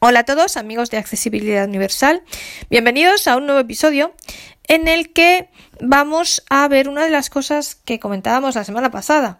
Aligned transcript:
Hola 0.00 0.20
a 0.20 0.24
todos, 0.24 0.56
amigos 0.56 0.90
de 0.90 0.96
Accesibilidad 0.96 1.66
Universal. 1.66 2.22
Bienvenidos 2.70 3.26
a 3.26 3.36
un 3.36 3.46
nuevo 3.46 3.60
episodio 3.60 4.14
en 4.68 4.86
el 4.86 5.12
que 5.12 5.48
vamos 5.80 6.44
a 6.48 6.68
ver 6.68 6.88
una 6.88 7.04
de 7.04 7.10
las 7.10 7.30
cosas 7.30 7.74
que 7.74 7.98
comentábamos 7.98 8.54
la 8.54 8.62
semana 8.62 8.92
pasada. 8.92 9.38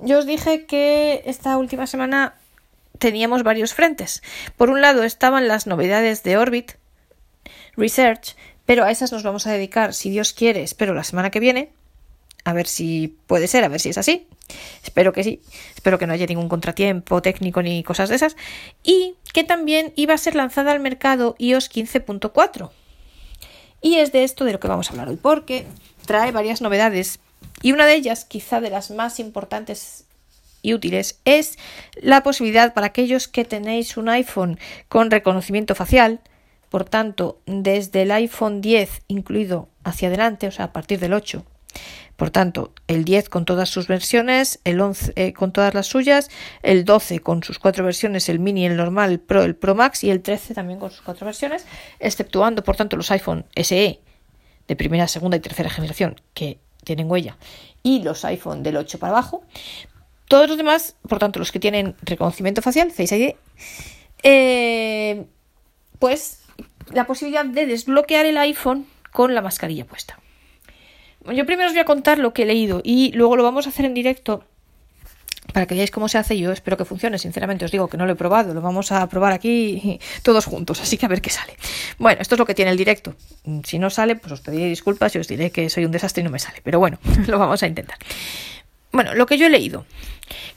Yo 0.00 0.18
os 0.20 0.26
dije 0.26 0.64
que 0.64 1.22
esta 1.26 1.56
última 1.56 1.88
semana 1.88 2.36
teníamos 3.00 3.42
varios 3.42 3.74
frentes. 3.74 4.22
Por 4.56 4.70
un 4.70 4.80
lado 4.80 5.02
estaban 5.02 5.48
las 5.48 5.66
novedades 5.66 6.22
de 6.22 6.36
Orbit 6.36 6.74
Research, 7.76 8.36
pero 8.64 8.84
a 8.84 8.92
esas 8.92 9.10
nos 9.10 9.24
vamos 9.24 9.48
a 9.48 9.52
dedicar, 9.52 9.92
si 9.92 10.08
Dios 10.10 10.32
quiere, 10.32 10.62
espero 10.62 10.94
la 10.94 11.02
semana 11.02 11.32
que 11.32 11.40
viene. 11.40 11.72
A 12.46 12.52
ver 12.52 12.68
si 12.68 13.08
puede 13.26 13.48
ser, 13.48 13.64
a 13.64 13.68
ver 13.68 13.80
si 13.80 13.88
es 13.88 13.98
así. 13.98 14.28
Espero 14.84 15.12
que 15.12 15.24
sí. 15.24 15.42
Espero 15.74 15.98
que 15.98 16.06
no 16.06 16.12
haya 16.12 16.26
ningún 16.26 16.48
contratiempo 16.48 17.20
técnico 17.20 17.60
ni 17.60 17.82
cosas 17.82 18.08
de 18.08 18.14
esas. 18.14 18.36
Y 18.84 19.16
que 19.34 19.42
también 19.42 19.92
iba 19.96 20.14
a 20.14 20.18
ser 20.18 20.36
lanzada 20.36 20.70
al 20.70 20.78
mercado 20.78 21.34
iOS 21.40 21.68
15.4. 21.68 22.70
Y 23.82 23.96
es 23.96 24.12
de 24.12 24.22
esto 24.22 24.44
de 24.44 24.52
lo 24.52 24.60
que 24.60 24.68
vamos 24.68 24.86
a 24.86 24.92
hablar 24.92 25.08
hoy, 25.08 25.16
porque 25.16 25.66
trae 26.06 26.30
varias 26.30 26.60
novedades. 26.60 27.18
Y 27.62 27.72
una 27.72 27.84
de 27.84 27.96
ellas, 27.96 28.24
quizá 28.24 28.60
de 28.60 28.70
las 28.70 28.92
más 28.92 29.18
importantes 29.18 30.04
y 30.62 30.72
útiles, 30.72 31.18
es 31.24 31.58
la 31.96 32.22
posibilidad 32.22 32.74
para 32.74 32.86
aquellos 32.86 33.26
que 33.26 33.44
tenéis 33.44 33.96
un 33.96 34.08
iPhone 34.08 34.60
con 34.88 35.10
reconocimiento 35.10 35.74
facial, 35.74 36.20
por 36.68 36.84
tanto, 36.84 37.40
desde 37.46 38.02
el 38.02 38.12
iPhone 38.12 38.60
10 38.60 39.02
incluido 39.08 39.68
hacia 39.82 40.06
adelante, 40.06 40.46
o 40.46 40.52
sea, 40.52 40.66
a 40.66 40.72
partir 40.72 41.00
del 41.00 41.12
8, 41.12 41.44
por 42.16 42.30
tanto, 42.30 42.72
el 42.88 43.04
10 43.04 43.28
con 43.28 43.44
todas 43.44 43.68
sus 43.68 43.88
versiones, 43.88 44.60
el 44.64 44.80
11 44.80 45.12
eh, 45.16 45.32
con 45.34 45.52
todas 45.52 45.74
las 45.74 45.86
suyas, 45.86 46.30
el 46.62 46.84
12 46.86 47.20
con 47.20 47.42
sus 47.42 47.58
cuatro 47.58 47.84
versiones, 47.84 48.28
el 48.30 48.38
mini, 48.38 48.64
el 48.64 48.76
normal, 48.76 49.10
el 49.12 49.20
Pro, 49.20 49.42
el 49.42 49.54
Pro 49.54 49.74
Max 49.74 50.02
y 50.02 50.10
el 50.10 50.22
13 50.22 50.54
también 50.54 50.78
con 50.78 50.90
sus 50.90 51.02
cuatro 51.02 51.26
versiones, 51.26 51.66
exceptuando, 52.00 52.64
por 52.64 52.76
tanto, 52.76 52.96
los 52.96 53.10
iPhone 53.10 53.44
SE 53.54 54.00
de 54.66 54.76
primera, 54.76 55.06
segunda 55.08 55.36
y 55.36 55.40
tercera 55.40 55.68
generación 55.68 56.20
que 56.32 56.58
tienen 56.84 57.10
huella 57.10 57.36
y 57.82 58.02
los 58.02 58.24
iPhone 58.24 58.62
del 58.62 58.78
8 58.78 58.98
para 58.98 59.12
abajo. 59.12 59.42
Todos 60.26 60.48
los 60.48 60.56
demás, 60.56 60.96
por 61.08 61.18
tanto, 61.18 61.38
los 61.38 61.52
que 61.52 61.60
tienen 61.60 61.96
reconocimiento 62.02 62.62
facial, 62.62 62.90
Face 62.90 63.16
ID, 63.16 63.34
eh, 64.22 65.26
pues 65.98 66.40
la 66.92 67.06
posibilidad 67.06 67.44
de 67.44 67.66
desbloquear 67.66 68.26
el 68.26 68.38
iPhone 68.38 68.86
con 69.12 69.34
la 69.34 69.42
mascarilla 69.42 69.84
puesta. 69.84 70.18
Yo 71.32 71.46
primero 71.46 71.68
os 71.68 71.72
voy 71.72 71.80
a 71.80 71.84
contar 71.84 72.18
lo 72.18 72.32
que 72.32 72.42
he 72.42 72.46
leído 72.46 72.80
y 72.84 73.12
luego 73.12 73.36
lo 73.36 73.42
vamos 73.42 73.66
a 73.66 73.70
hacer 73.70 73.84
en 73.84 73.94
directo 73.94 74.44
para 75.52 75.66
que 75.66 75.74
veáis 75.74 75.90
cómo 75.90 76.08
se 76.08 76.18
hace. 76.18 76.36
Yo 76.38 76.52
espero 76.52 76.76
que 76.76 76.84
funcione, 76.84 77.18
sinceramente 77.18 77.64
os 77.64 77.70
digo 77.70 77.88
que 77.88 77.96
no 77.96 78.06
lo 78.06 78.12
he 78.12 78.16
probado, 78.16 78.54
lo 78.54 78.60
vamos 78.60 78.92
a 78.92 79.08
probar 79.08 79.32
aquí 79.32 79.98
todos 80.22 80.44
juntos, 80.44 80.80
así 80.80 80.98
que 80.98 81.06
a 81.06 81.08
ver 81.08 81.20
qué 81.20 81.30
sale. 81.30 81.56
Bueno, 81.98 82.20
esto 82.20 82.34
es 82.34 82.38
lo 82.38 82.46
que 82.46 82.54
tiene 82.54 82.70
el 82.70 82.76
directo. 82.76 83.14
Si 83.64 83.78
no 83.78 83.90
sale, 83.90 84.16
pues 84.16 84.32
os 84.32 84.40
pediré 84.40 84.66
disculpas 84.66 85.14
y 85.14 85.18
os 85.18 85.28
diré 85.28 85.50
que 85.50 85.70
soy 85.70 85.84
un 85.84 85.92
desastre 85.92 86.20
y 86.20 86.24
no 86.24 86.30
me 86.30 86.38
sale, 86.38 86.60
pero 86.62 86.78
bueno, 86.78 86.98
lo 87.26 87.38
vamos 87.38 87.62
a 87.62 87.66
intentar. 87.66 87.96
Bueno, 88.92 89.14
lo 89.14 89.26
que 89.26 89.36
yo 89.36 89.46
he 89.46 89.50
leído, 89.50 89.84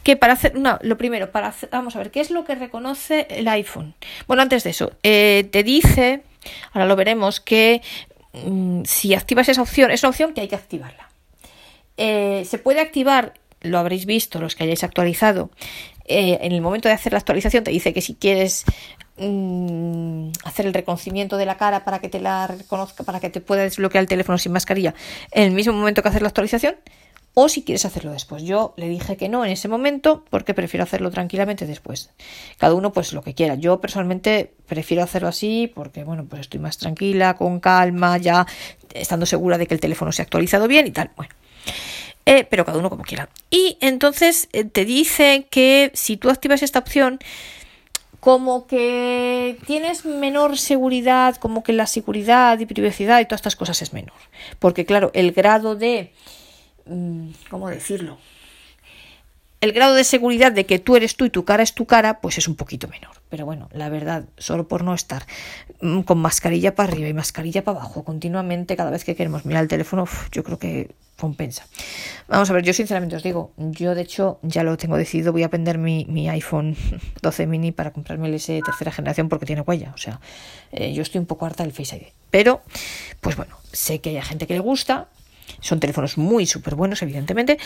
que 0.04 0.16
para 0.16 0.34
hacer, 0.34 0.56
no, 0.56 0.80
lo 0.82 0.98
primero, 0.98 1.32
para 1.32 1.54
vamos 1.72 1.96
a 1.96 2.00
ver, 2.00 2.12
¿qué 2.12 2.22
es 2.22 2.32
lo 2.32 2.46
que 2.46 2.56
reconoce 2.56 3.28
el 3.30 3.48
iPhone? 3.48 3.96
Bueno, 4.28 4.42
antes 4.42 4.64
de 4.64 4.70
eso, 4.70 4.94
eh, 5.04 5.48
te 5.52 5.64
dice, 5.64 6.24
ahora 6.72 6.86
lo 6.86 6.96
veremos, 6.96 7.40
que 7.42 7.82
Mm, 8.34 8.84
si 8.86 9.14
activas 9.14 9.50
esa 9.50 9.62
opción, 9.62 9.92
es 9.92 10.04
una 10.04 10.10
opción 10.10 10.34
que 10.34 10.42
hay 10.42 10.48
que 10.48 10.56
activarla. 10.56 11.10
Eh, 11.98 12.46
se 12.46 12.60
puede 12.60 12.80
activar, 12.80 13.34
lo 13.62 13.78
habréis 13.78 14.06
visto 14.06 14.40
los 14.40 14.56
que 14.56 14.64
hayáis 14.64 14.84
actualizado, 14.84 15.52
eh, 16.06 16.40
en 16.42 16.54
el 16.54 16.62
momento 16.62 16.88
de 16.88 16.96
hacer 16.96 17.14
la 17.14 17.20
actualización 17.20 17.64
te 17.64 17.70
dice 17.70 17.94
que 17.94 18.02
si 18.02 18.16
quieres 18.16 18.66
mm, 19.18 20.30
hacer 20.44 20.66
el 20.66 20.74
reconocimiento 20.74 21.38
de 21.38 21.46
la 21.46 21.56
cara 21.56 21.86
para 21.86 22.00
que 22.00 22.10
te 22.10 22.20
la 22.20 22.48
reconozca, 22.48 23.04
para 23.04 23.20
que 23.20 23.30
te 23.30 23.42
pueda 23.42 23.62
desbloquear 23.62 24.02
el 24.02 24.08
teléfono 24.08 24.40
sin 24.40 24.52
mascarilla, 24.52 24.96
en 25.32 25.44
el 25.44 25.52
mismo 25.52 25.74
momento 25.74 26.02
que 26.02 26.10
hacer 26.10 26.24
la 26.24 26.30
actualización, 26.30 26.76
o 27.34 27.50
si 27.50 27.64
quieres 27.64 27.86
hacerlo 27.86 28.12
después. 28.12 28.44
Yo 28.44 28.74
le 28.78 28.90
dije 28.90 29.18
que 29.18 29.30
no 29.30 29.46
en 29.46 29.52
ese 29.52 29.68
momento 29.68 30.26
porque 30.30 30.54
prefiero 30.54 30.84
hacerlo 30.84 31.12
tranquilamente 31.12 31.66
después. 31.66 32.10
Cada 32.58 32.74
uno 32.74 32.92
pues 32.92 33.14
lo 33.14 33.22
que 33.22 33.34
quiera. 33.34 33.56
Yo 33.56 33.80
personalmente 33.80 34.54
prefiero 34.68 35.04
hacerlo 35.04 35.28
así 35.28 35.72
porque 35.74 36.04
bueno, 36.04 36.26
pues 36.26 36.42
estoy 36.42 36.60
más 36.60 36.78
tranquila, 36.78 37.36
con 37.36 37.60
calma, 37.60 38.18
ya 38.18 38.46
estando 38.94 39.26
segura 39.26 39.58
de 39.58 39.68
que 39.68 39.74
el 39.74 39.80
teléfono 39.80 40.12
se 40.12 40.22
ha 40.22 40.24
actualizado 40.24 40.68
bien 40.68 40.88
y 40.88 40.92
tal. 40.92 41.12
Bueno. 41.16 41.34
Eh, 42.26 42.46
pero 42.50 42.66
cada 42.66 42.78
uno 42.78 42.90
como 42.90 43.04
quiera. 43.04 43.30
Y 43.50 43.78
entonces 43.82 44.50
eh, 44.54 44.64
te 44.64 44.86
dice 44.86 45.48
que 45.50 45.92
si 45.96 46.18
tú 46.18 46.30
activas 46.30 46.62
esta 46.62 46.80
opción, 46.80 47.20
como 48.20 48.68
que 48.68 49.58
tienes 49.66 50.06
menor 50.06 50.58
seguridad, 50.58 51.38
como 51.38 51.64
que 51.64 51.74
la 51.74 51.88
seguridad 51.88 52.60
y 52.60 52.66
privacidad 52.66 53.20
y 53.20 53.26
todas 53.26 53.40
estas 53.40 53.56
cosas 53.56 53.82
es 53.82 53.94
menor. 53.94 54.14
Porque 54.60 54.86
claro, 54.86 55.10
el 55.14 55.32
grado 55.32 55.76
de 55.76 56.12
¿cómo 57.50 57.70
decirlo? 57.70 58.18
El 59.62 59.74
grado 59.74 59.94
de 59.94 60.06
seguridad 60.06 60.54
de 60.54 60.66
que 60.66 60.80
tú 60.80 60.96
eres 60.96 61.18
tú 61.18 61.26
y 61.26 61.30
tu 61.30 61.44
cara 61.44 61.64
es 61.64 61.74
tu 61.74 61.86
cara, 61.86 62.22
pues 62.22 62.38
es 62.38 62.48
un 62.48 62.56
poquito 62.56 62.88
menor. 62.88 63.12
Pero 63.28 63.46
bueno, 63.46 63.68
la 63.74 63.90
verdad, 63.90 64.24
solo 64.38 64.70
por 64.70 64.86
no 64.86 64.94
estar 64.94 65.26
mm, 65.82 66.02
con 66.02 66.18
mascarilla 66.20 66.76
para 66.76 66.92
arriba 66.92 67.10
y 67.10 67.14
mascarilla 67.14 67.64
para 67.64 67.80
abajo 67.80 68.06
continuamente 68.06 68.78
cada 68.78 68.90
vez 68.90 69.04
que 69.04 69.16
queremos 69.16 69.46
mirar 69.46 69.64
el 69.64 69.68
teléfono, 69.68 70.08
yo 70.32 70.44
creo 70.46 70.60
que 70.60 70.92
compensa. 71.18 71.68
Vamos 72.30 72.50
a 72.50 72.54
ver, 72.54 72.64
yo 72.64 72.74
sinceramente 72.74 73.18
os 73.18 73.24
digo, 73.24 73.52
yo 73.58 73.94
de 73.94 74.02
hecho 74.02 74.40
ya 74.42 74.64
lo 74.64 74.78
tengo 74.78 74.96
decidido, 74.96 75.34
voy 75.34 75.44
a 75.44 75.50
vender 75.50 75.78
mi, 75.78 76.30
iPhone 76.30 76.78
12 77.22 77.46
mini 77.46 77.74
para 77.74 77.92
comprarme 77.92 78.30
el 78.30 78.36
S 78.36 78.62
tercera 78.64 78.92
generación 78.92 79.28
porque 79.28 79.46
tiene 79.46 79.62
huella. 79.62 79.92
O 79.94 79.98
sea, 79.98 80.22
eh, 80.72 80.94
yo 80.94 81.02
estoy 81.02 81.20
un 81.20 81.26
poco 81.26 81.46
harta 81.46 81.64
del 81.64 81.74
Face 81.74 81.98
ID. 81.98 82.04
Pero, 82.32 82.62
pues 83.20 83.36
bueno, 83.36 83.58
sé 83.74 84.00
que 84.00 84.12
hay 84.12 84.22
gente 84.22 84.48
que 84.48 84.54
le 84.54 84.62
gusta, 84.62 85.10
son 85.62 85.80
teléfonos 85.80 86.18
muy 86.18 86.46
súper 86.46 86.76
buenos, 86.76 87.02
evidentemente. 87.02 87.58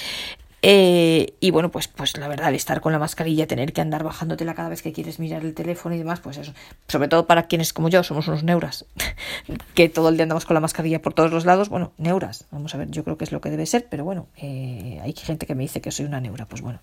Eh, 0.65 1.35
y 1.41 1.51
bueno, 1.51 1.71
pues, 1.71 1.89
pues 1.89 2.17
la 2.17 2.29
verdad, 2.29 2.53
estar 2.53 2.79
con 2.79 2.93
la 2.93 2.99
mascarilla, 2.99 3.47
tener 3.47 3.73
que 3.73 3.81
andar 3.81 4.05
bajándotela 4.05 4.53
cada 4.53 4.69
vez 4.69 4.81
que 4.81 4.93
quieres 4.93 5.19
mirar 5.19 5.43
el 5.43 5.53
teléfono 5.53 5.93
y 5.93 5.97
demás, 5.97 6.21
pues 6.21 6.37
eso. 6.37 6.53
Sobre 6.87 7.09
todo 7.09 7.27
para 7.27 7.47
quienes 7.47 7.73
como 7.73 7.89
yo 7.89 8.01
somos 8.01 8.29
unos 8.29 8.43
neuras, 8.43 8.85
que 9.75 9.89
todo 9.89 10.07
el 10.07 10.15
día 10.15 10.23
andamos 10.23 10.45
con 10.45 10.53
la 10.53 10.61
mascarilla 10.61 11.01
por 11.01 11.13
todos 11.13 11.33
los 11.33 11.43
lados. 11.43 11.67
Bueno, 11.67 11.91
neuras, 11.97 12.45
vamos 12.49 12.73
a 12.73 12.77
ver, 12.77 12.89
yo 12.91 13.03
creo 13.03 13.17
que 13.17 13.25
es 13.25 13.33
lo 13.33 13.41
que 13.41 13.49
debe 13.49 13.65
ser, 13.65 13.87
pero 13.89 14.05
bueno, 14.05 14.27
eh, 14.37 15.01
hay 15.03 15.11
gente 15.11 15.45
que 15.45 15.53
me 15.53 15.63
dice 15.63 15.81
que 15.81 15.91
soy 15.91 16.05
una 16.05 16.21
neura, 16.21 16.45
pues 16.45 16.61
bueno, 16.61 16.79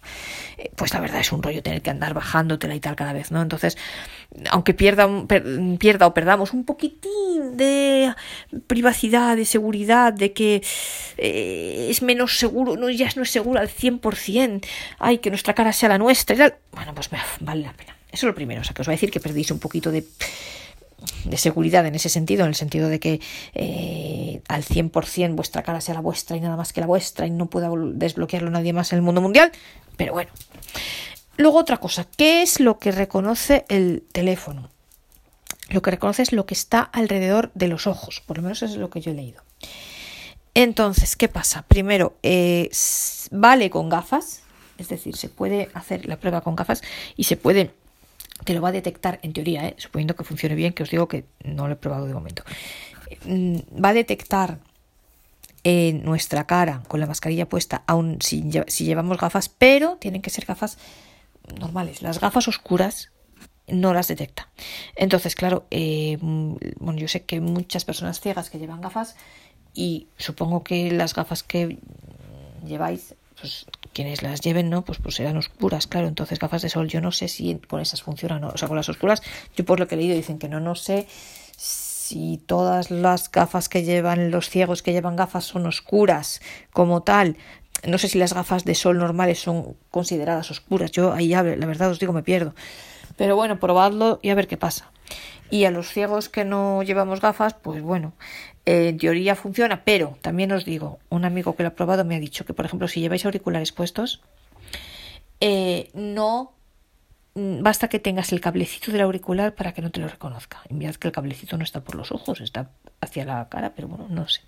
eh, 0.58 0.70
pues 0.76 0.92
la 0.92 1.00
verdad 1.00 1.20
es 1.20 1.32
un 1.32 1.42
rollo 1.42 1.62
tener 1.62 1.80
que 1.80 1.88
andar 1.88 2.12
bajándotela 2.12 2.74
y 2.74 2.80
tal 2.80 2.96
cada 2.96 3.14
vez, 3.14 3.30
¿no? 3.30 3.40
Entonces, 3.40 3.78
aunque 4.50 4.74
pierda, 4.74 5.08
pierda 5.78 6.06
o 6.06 6.12
perdamos 6.12 6.52
un 6.52 6.64
poquitín 6.64 7.56
de 7.56 8.12
privacidad, 8.66 9.38
de 9.38 9.46
seguridad, 9.46 10.12
de 10.12 10.34
que 10.34 10.62
es 11.16 12.02
menos 12.02 12.38
seguro, 12.38 12.76
no, 12.76 12.90
ya 12.90 13.08
no 13.16 13.22
es 13.22 13.30
seguro 13.30 13.58
al 13.58 13.69
100%, 13.70 14.66
ay, 14.98 15.18
que 15.18 15.30
nuestra 15.30 15.54
cara 15.54 15.72
sea 15.72 15.88
la 15.88 15.98
nuestra 15.98 16.34
y 16.34 16.38
tal, 16.38 16.56
bueno, 16.72 16.94
pues 16.94 17.10
vale 17.40 17.62
la 17.62 17.72
pena. 17.72 17.96
Eso 18.12 18.26
es 18.26 18.30
lo 18.30 18.34
primero, 18.34 18.60
o 18.60 18.64
sea, 18.64 18.74
que 18.74 18.82
os 18.82 18.86
voy 18.86 18.94
a 18.94 18.96
decir 18.96 19.10
que 19.10 19.20
perdéis 19.20 19.50
un 19.50 19.60
poquito 19.60 19.92
de, 19.92 20.04
de 21.24 21.36
seguridad 21.36 21.86
en 21.86 21.94
ese 21.94 22.08
sentido, 22.08 22.42
en 22.42 22.48
el 22.48 22.54
sentido 22.54 22.88
de 22.88 22.98
que 22.98 23.20
eh, 23.54 24.42
al 24.48 24.64
100% 24.64 25.34
vuestra 25.34 25.62
cara 25.62 25.80
sea 25.80 25.94
la 25.94 26.00
vuestra 26.00 26.36
y 26.36 26.40
nada 26.40 26.56
más 26.56 26.72
que 26.72 26.80
la 26.80 26.86
vuestra 26.86 27.26
y 27.26 27.30
no 27.30 27.46
pueda 27.46 27.70
desbloquearlo 27.94 28.50
nadie 28.50 28.72
más 28.72 28.92
en 28.92 28.98
el 28.98 29.02
mundo 29.02 29.20
mundial, 29.20 29.52
pero 29.96 30.12
bueno. 30.12 30.30
Luego 31.36 31.58
otra 31.58 31.78
cosa, 31.78 32.06
¿qué 32.16 32.42
es 32.42 32.60
lo 32.60 32.78
que 32.78 32.92
reconoce 32.92 33.64
el 33.68 34.02
teléfono? 34.12 34.70
Lo 35.70 35.82
que 35.82 35.92
reconoce 35.92 36.22
es 36.22 36.32
lo 36.32 36.44
que 36.46 36.54
está 36.54 36.80
alrededor 36.82 37.50
de 37.54 37.68
los 37.68 37.86
ojos, 37.86 38.22
por 38.26 38.36
lo 38.36 38.42
menos 38.42 38.62
eso 38.62 38.74
es 38.74 38.80
lo 38.80 38.90
que 38.90 39.00
yo 39.00 39.12
he 39.12 39.14
leído. 39.14 39.42
Entonces, 40.54 41.16
¿qué 41.16 41.28
pasa? 41.28 41.62
Primero, 41.62 42.14
eh, 42.22 42.70
vale 43.30 43.70
con 43.70 43.88
gafas, 43.88 44.42
es 44.78 44.88
decir, 44.88 45.16
se 45.16 45.28
puede 45.28 45.70
hacer 45.74 46.06
la 46.06 46.16
prueba 46.16 46.40
con 46.40 46.56
gafas 46.56 46.82
y 47.16 47.24
se 47.24 47.36
puede, 47.36 47.70
te 48.44 48.54
lo 48.54 48.60
va 48.60 48.70
a 48.70 48.72
detectar 48.72 49.20
en 49.22 49.32
teoría, 49.32 49.68
¿eh? 49.68 49.74
suponiendo 49.78 50.16
que 50.16 50.24
funcione 50.24 50.54
bien, 50.54 50.72
que 50.72 50.82
os 50.82 50.90
digo 50.90 51.08
que 51.08 51.24
no 51.44 51.68
lo 51.68 51.74
he 51.74 51.76
probado 51.76 52.06
de 52.06 52.14
momento. 52.14 52.42
Mm, 53.24 53.58
va 53.82 53.90
a 53.90 53.94
detectar 53.94 54.58
nuestra 55.62 56.46
cara 56.46 56.82
con 56.88 57.00
la 57.00 57.06
mascarilla 57.06 57.46
puesta, 57.46 57.84
si, 58.20 58.50
si 58.66 58.84
llevamos 58.84 59.18
gafas, 59.18 59.50
pero 59.50 59.96
tienen 59.96 60.22
que 60.22 60.30
ser 60.30 60.46
gafas 60.46 60.78
normales. 61.58 62.02
Las 62.02 62.18
gafas 62.18 62.48
oscuras 62.48 63.10
no 63.68 63.94
las 63.94 64.08
detecta. 64.08 64.48
Entonces, 64.96 65.34
claro, 65.34 65.66
eh, 65.70 66.18
mm, 66.20 66.54
bueno, 66.78 66.98
yo 66.98 67.08
sé 67.08 67.22
que 67.24 67.40
muchas 67.40 67.84
personas 67.84 68.20
ciegas 68.20 68.50
que 68.50 68.58
llevan 68.58 68.80
gafas 68.80 69.16
y 69.74 70.08
supongo 70.16 70.62
que 70.64 70.90
las 70.90 71.14
gafas 71.14 71.42
que 71.42 71.78
lleváis, 72.66 73.14
pues 73.38 73.66
quienes 73.92 74.22
las 74.22 74.40
lleven, 74.40 74.70
¿no? 74.70 74.84
Pues, 74.84 74.98
pues 74.98 75.16
serán 75.16 75.36
oscuras, 75.36 75.86
claro. 75.86 76.08
Entonces, 76.08 76.38
gafas 76.38 76.62
de 76.62 76.68
sol, 76.68 76.88
yo 76.88 77.00
no 77.00 77.12
sé 77.12 77.28
si 77.28 77.56
con 77.56 77.80
esas 77.80 78.02
funcionan, 78.02 78.44
o 78.44 78.56
sea, 78.56 78.68
con 78.68 78.76
las 78.76 78.88
oscuras, 78.88 79.22
yo 79.56 79.64
por 79.64 79.80
lo 79.80 79.88
que 79.88 79.94
he 79.94 79.98
leído 79.98 80.16
dicen 80.16 80.38
que 80.38 80.48
no, 80.48 80.60
no 80.60 80.74
sé 80.74 81.06
si 81.56 82.38
todas 82.44 82.90
las 82.90 83.30
gafas 83.30 83.68
que 83.68 83.84
llevan 83.84 84.32
los 84.32 84.50
ciegos 84.50 84.82
que 84.82 84.92
llevan 84.92 85.14
gafas 85.14 85.44
son 85.44 85.66
oscuras 85.66 86.40
como 86.72 87.02
tal. 87.02 87.36
No 87.86 87.98
sé 87.98 88.08
si 88.08 88.18
las 88.18 88.34
gafas 88.34 88.64
de 88.64 88.74
sol 88.74 88.98
normales 88.98 89.38
son 89.38 89.76
consideradas 89.90 90.50
oscuras. 90.50 90.90
Yo 90.90 91.12
ahí 91.12 91.28
la 91.28 91.42
verdad 91.42 91.90
os 91.90 92.00
digo, 92.00 92.12
me 92.12 92.24
pierdo. 92.24 92.52
Pero 93.16 93.36
bueno, 93.36 93.60
probadlo 93.60 94.18
y 94.22 94.30
a 94.30 94.34
ver 94.34 94.48
qué 94.48 94.56
pasa. 94.56 94.90
Y 95.50 95.64
a 95.64 95.70
los 95.70 95.88
ciegos 95.88 96.28
que 96.28 96.44
no 96.44 96.82
llevamos 96.82 97.20
gafas, 97.20 97.54
pues 97.54 97.80
bueno, 97.82 98.12
en 98.66 98.98
teoría 98.98 99.34
funciona, 99.34 99.82
pero 99.84 100.18
también 100.20 100.52
os 100.52 100.64
digo, 100.64 100.98
un 101.08 101.24
amigo 101.24 101.56
que 101.56 101.62
lo 101.62 101.70
ha 101.70 101.74
probado 101.74 102.04
me 102.04 102.16
ha 102.16 102.20
dicho 102.20 102.44
que, 102.44 102.54
por 102.54 102.64
ejemplo, 102.64 102.88
si 102.88 103.00
lleváis 103.00 103.24
auriculares 103.24 103.72
puestos, 103.72 104.20
eh, 105.40 105.90
no 105.94 106.52
mm, 107.34 107.62
basta 107.62 107.88
que 107.88 107.98
tengas 107.98 108.32
el 108.32 108.40
cablecito 108.40 108.92
del 108.92 109.00
auricular 109.00 109.54
para 109.54 109.72
que 109.72 109.82
no 109.82 109.90
te 109.90 110.00
lo 110.00 110.08
reconozca. 110.08 110.62
Y 110.68 110.74
mirad 110.74 110.94
que 110.96 111.08
el 111.08 111.12
cablecito 111.12 111.56
no 111.56 111.64
está 111.64 111.80
por 111.80 111.94
los 111.94 112.12
ojos, 112.12 112.40
está 112.40 112.70
hacia 113.00 113.24
la 113.24 113.48
cara, 113.48 113.72
pero 113.74 113.88
bueno, 113.88 114.06
no 114.08 114.28
sé. 114.28 114.42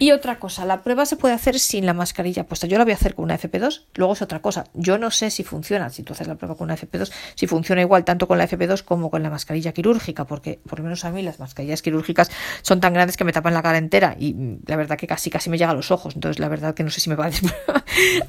Y 0.00 0.12
otra 0.12 0.38
cosa, 0.38 0.64
la 0.64 0.82
prueba 0.82 1.04
se 1.06 1.16
puede 1.16 1.34
hacer 1.34 1.58
sin 1.58 1.84
la 1.84 1.92
mascarilla 1.92 2.46
puesta. 2.46 2.68
Yo 2.68 2.78
la 2.78 2.84
voy 2.84 2.92
a 2.92 2.96
hacer 2.96 3.16
con 3.16 3.24
una 3.24 3.36
FP2, 3.36 3.82
luego 3.94 4.12
es 4.12 4.22
otra 4.22 4.40
cosa. 4.40 4.64
Yo 4.74 4.96
no 4.96 5.10
sé 5.10 5.30
si 5.30 5.42
funciona, 5.42 5.90
si 5.90 6.04
tú 6.04 6.12
haces 6.12 6.28
la 6.28 6.36
prueba 6.36 6.56
con 6.56 6.66
una 6.66 6.76
FP2, 6.76 7.10
si 7.34 7.48
funciona 7.48 7.82
igual 7.82 8.04
tanto 8.04 8.28
con 8.28 8.38
la 8.38 8.48
FP2 8.48 8.84
como 8.84 9.10
con 9.10 9.24
la 9.24 9.30
mascarilla 9.30 9.72
quirúrgica, 9.72 10.24
porque 10.24 10.60
por 10.68 10.78
lo 10.78 10.84
menos 10.84 11.04
a 11.04 11.10
mí 11.10 11.22
las 11.22 11.40
mascarillas 11.40 11.82
quirúrgicas 11.82 12.30
son 12.62 12.78
tan 12.80 12.94
grandes 12.94 13.16
que 13.16 13.24
me 13.24 13.32
tapan 13.32 13.54
la 13.54 13.62
cara 13.62 13.78
entera 13.78 14.14
y 14.16 14.34
mm, 14.34 14.60
la 14.66 14.76
verdad 14.76 14.96
que 14.96 15.08
casi 15.08 15.30
casi 15.30 15.50
me 15.50 15.58
llega 15.58 15.72
a 15.72 15.74
los 15.74 15.90
ojos. 15.90 16.14
Entonces 16.14 16.38
la 16.38 16.48
verdad 16.48 16.74
que 16.74 16.84
no 16.84 16.90
sé 16.90 17.00
si 17.00 17.10
me 17.10 17.16
va 17.16 17.26
a, 17.26 17.30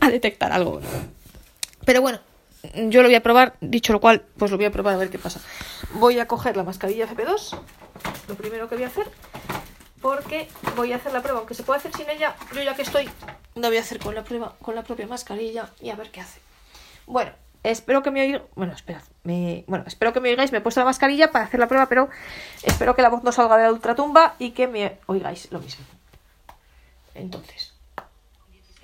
a 0.05 0.09
detectar 0.09 0.51
algo. 0.51 0.81
Pero 1.85 2.01
bueno, 2.01 2.19
yo 2.89 3.03
lo 3.03 3.09
voy 3.09 3.15
a 3.15 3.21
probar, 3.21 3.53
dicho 3.61 3.93
lo 3.93 4.01
cual, 4.01 4.23
pues 4.37 4.49
lo 4.49 4.57
voy 4.57 4.65
a 4.65 4.71
probar 4.71 4.95
a 4.95 4.97
ver 4.97 5.11
qué 5.11 5.19
pasa. 5.19 5.39
Voy 5.93 6.17
a 6.17 6.27
coger 6.27 6.57
la 6.57 6.63
mascarilla 6.63 7.07
FP2, 7.07 7.59
lo 8.27 8.33
primero 8.33 8.67
que 8.67 8.73
voy 8.73 8.85
a 8.85 8.87
hacer 8.87 9.05
porque 10.01 10.47
voy 10.75 10.93
a 10.93 10.97
hacer 10.97 11.13
la 11.13 11.21
prueba, 11.21 11.39
aunque 11.39 11.53
se 11.53 11.63
puede 11.63 11.79
hacer 11.79 11.93
sin 11.93 12.09
ella, 12.09 12.35
yo 12.53 12.61
ya 12.61 12.75
que 12.75 12.81
estoy, 12.81 13.09
no 13.55 13.67
voy 13.67 13.77
a 13.77 13.81
hacer 13.81 13.99
con 13.99 14.15
la 14.15 14.23
prueba, 14.23 14.55
con 14.61 14.75
la 14.75 14.83
propia 14.83 15.07
mascarilla 15.07 15.69
y 15.81 15.89
a 15.89 15.95
ver 15.95 16.11
qué 16.11 16.21
hace. 16.21 16.39
Bueno, 17.05 17.31
espero 17.63 18.03
que 18.03 18.11
me 18.11 18.21
oigáis, 18.21 18.43
bueno, 18.55 18.73
esperad, 18.73 19.01
me... 19.23 19.63
bueno, 19.67 19.85
espero 19.87 20.13
que 20.13 20.19
me 20.19 20.29
oigáis, 20.29 20.51
me 20.51 20.59
he 20.59 20.61
puesto 20.61 20.79
la 20.81 20.85
mascarilla 20.85 21.31
para 21.31 21.45
hacer 21.45 21.59
la 21.59 21.67
prueba, 21.67 21.87
pero 21.87 22.09
espero 22.63 22.95
que 22.95 23.01
la 23.01 23.09
voz 23.09 23.23
no 23.23 23.31
salga 23.31 23.57
de 23.57 23.63
la 23.63 23.73
ultratumba 23.73 24.35
y 24.39 24.51
que 24.51 24.67
me 24.67 24.97
oigáis 25.07 25.51
lo 25.51 25.59
mismo. 25.59 25.85
Entonces, 27.15 27.68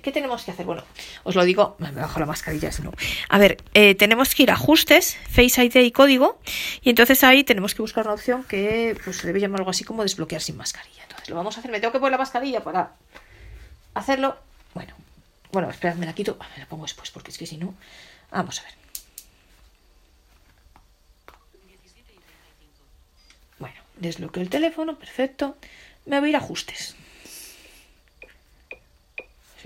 ¿qué 0.06 0.12
tenemos 0.12 0.44
que 0.44 0.52
hacer? 0.52 0.64
Bueno, 0.64 0.84
os 1.24 1.34
lo 1.34 1.44
digo, 1.44 1.74
me 1.80 1.90
bajo 1.90 2.20
la 2.20 2.26
mascarilla, 2.26 2.70
si 2.70 2.82
no. 2.82 2.92
A 3.28 3.38
ver, 3.38 3.58
eh, 3.74 3.96
tenemos 3.96 4.34
que 4.34 4.44
ir 4.44 4.52
a 4.52 4.54
ajustes, 4.54 5.18
Face 5.28 5.64
ID 5.64 5.76
y 5.82 5.90
código, 5.90 6.38
y 6.80 6.90
entonces 6.90 7.24
ahí 7.24 7.42
tenemos 7.42 7.74
que 7.74 7.82
buscar 7.82 8.04
una 8.06 8.14
opción 8.14 8.44
que 8.44 8.96
pues, 9.04 9.16
se 9.16 9.26
debe 9.26 9.40
llamar 9.40 9.60
algo 9.60 9.70
así 9.70 9.82
como 9.82 10.02
desbloquear 10.02 10.40
sin 10.40 10.56
mascarilla 10.56 11.06
lo 11.28 11.36
vamos 11.36 11.56
a 11.56 11.60
hacer. 11.60 11.70
Me 11.70 11.80
tengo 11.80 11.92
que 11.92 11.98
poner 11.98 12.12
la 12.12 12.18
mascarilla 12.18 12.62
para 12.62 12.92
hacerlo. 13.94 14.36
Bueno, 14.74 14.94
bueno, 15.52 15.70
esperad, 15.70 15.96
me 15.96 16.06
la 16.06 16.14
quito. 16.14 16.38
Me 16.54 16.62
la 16.62 16.66
pongo 16.66 16.84
después 16.84 17.10
porque 17.10 17.30
es 17.30 17.38
que 17.38 17.46
si 17.46 17.56
no. 17.56 17.74
Vamos 18.30 18.60
a 18.60 18.64
ver. 18.64 18.74
Bueno, 23.58 23.76
desbloqueo 23.96 24.42
el 24.42 24.50
teléfono, 24.50 24.98
perfecto. 24.98 25.56
Me 26.04 26.18
voy 26.20 26.28
a 26.28 26.30
ir 26.30 26.36
a 26.36 26.38
ajustes. 26.38 26.95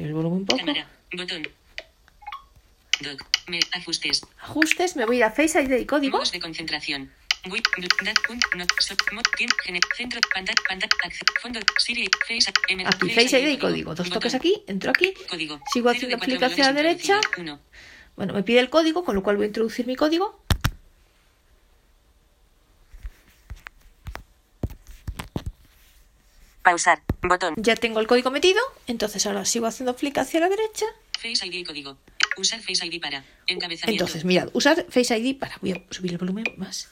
Si 0.00 0.06
el 0.06 0.14
volumen 0.14 0.38
un 0.40 0.46
poco. 0.46 0.64
botón. 1.12 1.42
ajustes. 3.72 4.22
Ajustes, 4.40 4.96
me 4.96 5.04
voy 5.04 5.16
a 5.16 5.18
ir 5.18 5.24
a 5.24 5.30
Face 5.30 5.60
ID 5.60 5.72
y 5.72 5.84
código. 5.84 6.18
de 6.24 6.40
concentración. 6.40 7.12
Aquí 12.86 13.10
Face 13.10 13.38
ID 13.40 13.48
y 13.48 13.58
código. 13.58 13.94
Dos 13.94 14.08
toques 14.08 14.34
aquí, 14.34 14.62
entro 14.66 14.90
aquí, 14.90 15.12
sigo 15.70 15.90
haciendo 15.90 16.18
clic 16.18 16.42
hacia 16.42 16.64
la 16.64 16.72
derecha. 16.72 17.20
Bueno, 18.16 18.32
me 18.32 18.42
pide 18.42 18.60
el 18.60 18.70
código, 18.70 19.04
con 19.04 19.14
lo 19.14 19.22
cual 19.22 19.36
voy 19.36 19.44
a 19.44 19.48
introducir 19.48 19.86
mi 19.86 19.96
código. 19.96 20.39
Pausar. 26.62 27.02
Botón. 27.22 27.54
Ya 27.56 27.76
tengo 27.76 28.00
el 28.00 28.06
código 28.06 28.30
metido, 28.30 28.60
entonces 28.86 29.26
ahora 29.26 29.44
sigo 29.44 29.66
haciendo 29.66 29.96
clic 29.96 30.18
hacia 30.18 30.40
la 30.40 30.48
derecha. 30.48 30.86
Face 31.18 31.46
ID 31.46 31.66
código. 31.66 31.98
Usar 32.36 32.60
Face 32.60 32.86
ID 32.86 33.00
para. 33.00 33.24
Encabezamiento. 33.46 34.04
Entonces, 34.04 34.24
mirad, 34.24 34.48
usar 34.52 34.86
Face 34.88 35.16
ID 35.16 35.38
para. 35.38 35.56
Voy 35.60 35.72
a 35.72 35.82
subir 35.90 36.12
el 36.12 36.18
volumen 36.18 36.44
más. 36.56 36.88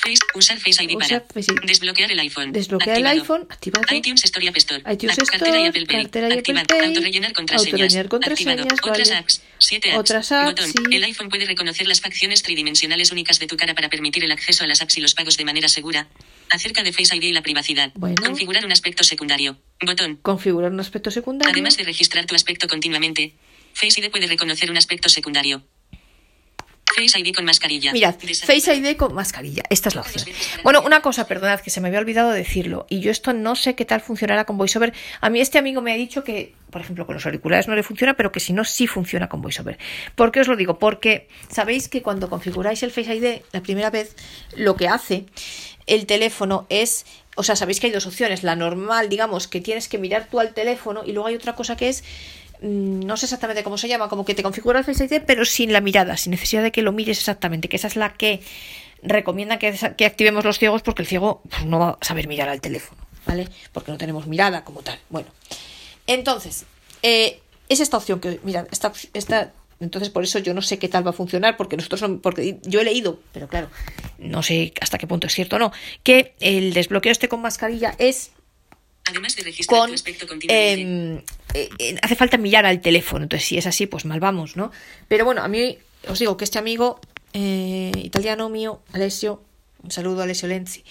Face, 0.00 0.20
usar 0.34 0.58
Face 0.58 0.82
ID 0.82 0.98
para. 0.98 1.24
Desbloquear 1.66 2.10
el 2.10 2.18
iPhone. 2.20 2.52
Desbloquear 2.52 2.96
el 2.96 3.06
iPhone. 3.06 3.46
Activado. 3.50 3.84
iTunes 3.94 4.24
Store 4.24 4.44
y 4.44 4.48
App 4.48 4.56
Store. 4.56 4.82
iTunes 4.90 5.18
Store. 5.18 5.38
Cartera 5.38 5.60
y 5.60 5.66
Apple 5.66 5.86
Pay. 5.86 6.02
Cartera 6.04 6.28
y 6.28 6.38
Apple 6.38 6.64
Pay. 6.66 6.86
Autorellenar 6.86 7.32
contraseñas. 7.34 7.72
Autorellenar 7.72 8.08
contraseñas. 8.08 8.60
Activado. 8.60 8.92
Otras 8.92 9.10
apps. 9.10 9.42
7 9.58 9.90
apps. 9.90 10.00
Otras 10.00 10.32
apps. 10.32 10.46
Botón. 10.46 10.72
Sí. 10.72 10.96
El 10.96 11.04
iPhone 11.04 11.28
puede 11.28 11.44
reconocer 11.44 11.86
las 11.86 12.00
facciones 12.00 12.42
tridimensionales 12.42 13.12
únicas 13.12 13.38
de 13.38 13.46
tu 13.46 13.56
cara 13.56 13.74
para 13.74 13.90
permitir 13.90 14.24
el 14.24 14.32
acceso 14.32 14.64
a 14.64 14.66
las 14.66 14.80
apps 14.80 14.96
y 14.96 15.00
los 15.00 15.14
pagos 15.14 15.36
de 15.36 15.44
manera 15.44 15.68
segura. 15.68 16.08
Acerca 16.50 16.82
de 16.82 16.92
Face 16.92 17.14
ID 17.14 17.22
y 17.22 17.32
la 17.32 17.42
privacidad. 17.42 17.92
Bueno. 17.94 18.16
Configurar 18.22 18.64
un 18.64 18.72
aspecto 18.72 19.04
secundario. 19.04 19.58
Botón. 19.84 20.16
Configurar 20.22 20.72
un 20.72 20.80
aspecto 20.80 21.10
secundario. 21.10 21.52
Además 21.52 21.76
de 21.76 21.84
registrar 21.84 22.24
tu 22.26 22.34
aspecto 22.34 22.66
continuamente, 22.68 23.34
Face 23.74 24.00
ID 24.00 24.10
puede 24.10 24.26
reconocer 24.26 24.70
un 24.70 24.76
aspecto 24.76 25.08
secundario. 25.08 25.62
Face 27.00 27.18
ID 27.18 27.34
con 27.34 27.44
mascarilla. 27.44 27.92
Mirad, 27.92 28.14
Face 28.18 28.74
ID 28.74 28.96
con 28.96 29.14
mascarilla. 29.14 29.62
Esta 29.70 29.88
es 29.88 29.94
la 29.94 30.02
opción. 30.02 30.24
Bueno, 30.62 30.82
una 30.82 31.00
cosa, 31.00 31.26
perdonad, 31.26 31.60
que 31.60 31.70
se 31.70 31.80
me 31.80 31.88
había 31.88 32.00
olvidado 32.00 32.30
decirlo. 32.30 32.86
Y 32.88 33.00
yo 33.00 33.10
esto 33.10 33.32
no 33.32 33.56
sé 33.56 33.74
qué 33.74 33.84
tal 33.84 34.00
funcionará 34.00 34.44
con 34.44 34.58
VoiceOver. 34.58 34.92
A 35.20 35.30
mí 35.30 35.40
este 35.40 35.58
amigo 35.58 35.80
me 35.80 35.92
ha 35.92 35.96
dicho 35.96 36.24
que, 36.24 36.54
por 36.70 36.80
ejemplo, 36.80 37.06
con 37.06 37.14
los 37.14 37.24
auriculares 37.26 37.68
no 37.68 37.74
le 37.74 37.82
funciona, 37.82 38.14
pero 38.14 38.32
que 38.32 38.40
si 38.40 38.52
no, 38.52 38.64
sí 38.64 38.86
funciona 38.86 39.28
con 39.28 39.40
VoiceOver. 39.42 39.78
¿Por 40.14 40.32
qué 40.32 40.40
os 40.40 40.48
lo 40.48 40.56
digo? 40.56 40.78
Porque 40.78 41.28
sabéis 41.50 41.88
que 41.88 42.02
cuando 42.02 42.28
configuráis 42.28 42.82
el 42.82 42.90
Face 42.90 43.14
ID 43.14 43.42
la 43.52 43.62
primera 43.62 43.90
vez, 43.90 44.14
lo 44.56 44.76
que 44.76 44.88
hace 44.88 45.26
el 45.86 46.06
teléfono 46.06 46.66
es 46.68 47.04
o 47.36 47.42
sea, 47.42 47.56
sabéis 47.56 47.80
que 47.80 47.86
hay 47.86 47.92
dos 47.92 48.06
opciones. 48.06 48.42
La 48.42 48.56
normal, 48.56 49.08
digamos, 49.08 49.48
que 49.48 49.60
tienes 49.60 49.88
que 49.88 49.96
mirar 49.98 50.28
tú 50.30 50.40
al 50.40 50.52
teléfono 50.52 51.02
y 51.06 51.12
luego 51.12 51.28
hay 51.28 51.36
otra 51.36 51.54
cosa 51.54 51.76
que 51.76 51.88
es 51.88 52.04
no 52.60 53.16
sé 53.16 53.26
exactamente 53.26 53.62
cómo 53.62 53.78
se 53.78 53.88
llama, 53.88 54.08
como 54.08 54.24
que 54.24 54.34
te 54.34 54.42
configura 54.42 54.80
el 54.80 54.84
Face 54.84 55.04
ID, 55.04 55.22
pero 55.26 55.44
sin 55.44 55.72
la 55.72 55.80
mirada, 55.80 56.16
sin 56.16 56.30
necesidad 56.30 56.62
de 56.62 56.72
que 56.72 56.82
lo 56.82 56.92
mires 56.92 57.18
exactamente, 57.18 57.68
que 57.68 57.76
esa 57.76 57.86
es 57.86 57.96
la 57.96 58.12
que 58.14 58.40
recomienda 59.02 59.58
que, 59.58 59.74
que 59.96 60.04
activemos 60.04 60.44
los 60.44 60.58
ciegos 60.58 60.82
porque 60.82 61.02
el 61.02 61.08
ciego 61.08 61.42
pues, 61.48 61.64
no 61.64 61.78
va 61.78 61.98
a 62.00 62.04
saber 62.04 62.28
mirar 62.28 62.48
al 62.48 62.60
teléfono, 62.60 63.00
¿vale? 63.26 63.48
Porque 63.72 63.92
no 63.92 63.98
tenemos 63.98 64.26
mirada 64.26 64.62
como 64.64 64.82
tal. 64.82 64.98
Bueno, 65.08 65.28
entonces, 66.06 66.66
eh, 67.02 67.40
es 67.68 67.80
esta 67.80 67.96
opción 67.96 68.20
que, 68.20 68.40
mirad, 68.42 68.66
esta, 68.70 68.92
esta, 69.14 69.52
entonces 69.78 70.10
por 70.10 70.22
eso 70.22 70.38
yo 70.38 70.52
no 70.52 70.60
sé 70.60 70.78
qué 70.78 70.88
tal 70.88 71.06
va 71.06 71.10
a 71.10 71.14
funcionar, 71.14 71.56
porque 71.56 71.76
nosotros, 71.76 72.18
porque 72.22 72.58
yo 72.62 72.80
he 72.80 72.84
leído, 72.84 73.20
pero 73.32 73.48
claro, 73.48 73.70
no 74.18 74.42
sé 74.42 74.74
hasta 74.80 74.98
qué 74.98 75.06
punto 75.06 75.26
es 75.28 75.34
cierto 75.34 75.56
o 75.56 75.58
no, 75.58 75.72
que 76.02 76.34
el 76.40 76.74
desbloqueo 76.74 77.12
este 77.12 77.28
con 77.28 77.40
mascarilla 77.40 77.94
es 77.98 78.32
Además 79.10 79.36
de 79.36 79.42
registrar 79.42 79.80
con, 79.80 79.94
aspecto 79.94 80.26
eh, 80.48 81.22
eh, 81.54 81.96
hace 82.02 82.16
falta 82.16 82.36
mirar 82.38 82.64
al 82.64 82.80
teléfono. 82.80 83.24
Entonces, 83.24 83.46
si 83.48 83.58
es 83.58 83.66
así, 83.66 83.86
pues 83.86 84.04
mal 84.04 84.20
vamos, 84.20 84.56
¿no? 84.56 84.70
Pero 85.08 85.24
bueno, 85.24 85.42
a 85.42 85.48
mí 85.48 85.78
os 86.08 86.18
digo 86.18 86.36
que 86.36 86.44
este 86.44 86.58
amigo 86.58 87.00
eh, 87.32 87.92
italiano 87.96 88.48
mío, 88.48 88.82
Alessio, 88.92 89.42
un 89.82 89.90
saludo 89.90 90.20
a 90.20 90.24
Alessio 90.24 90.48
Lenzi, 90.48 90.84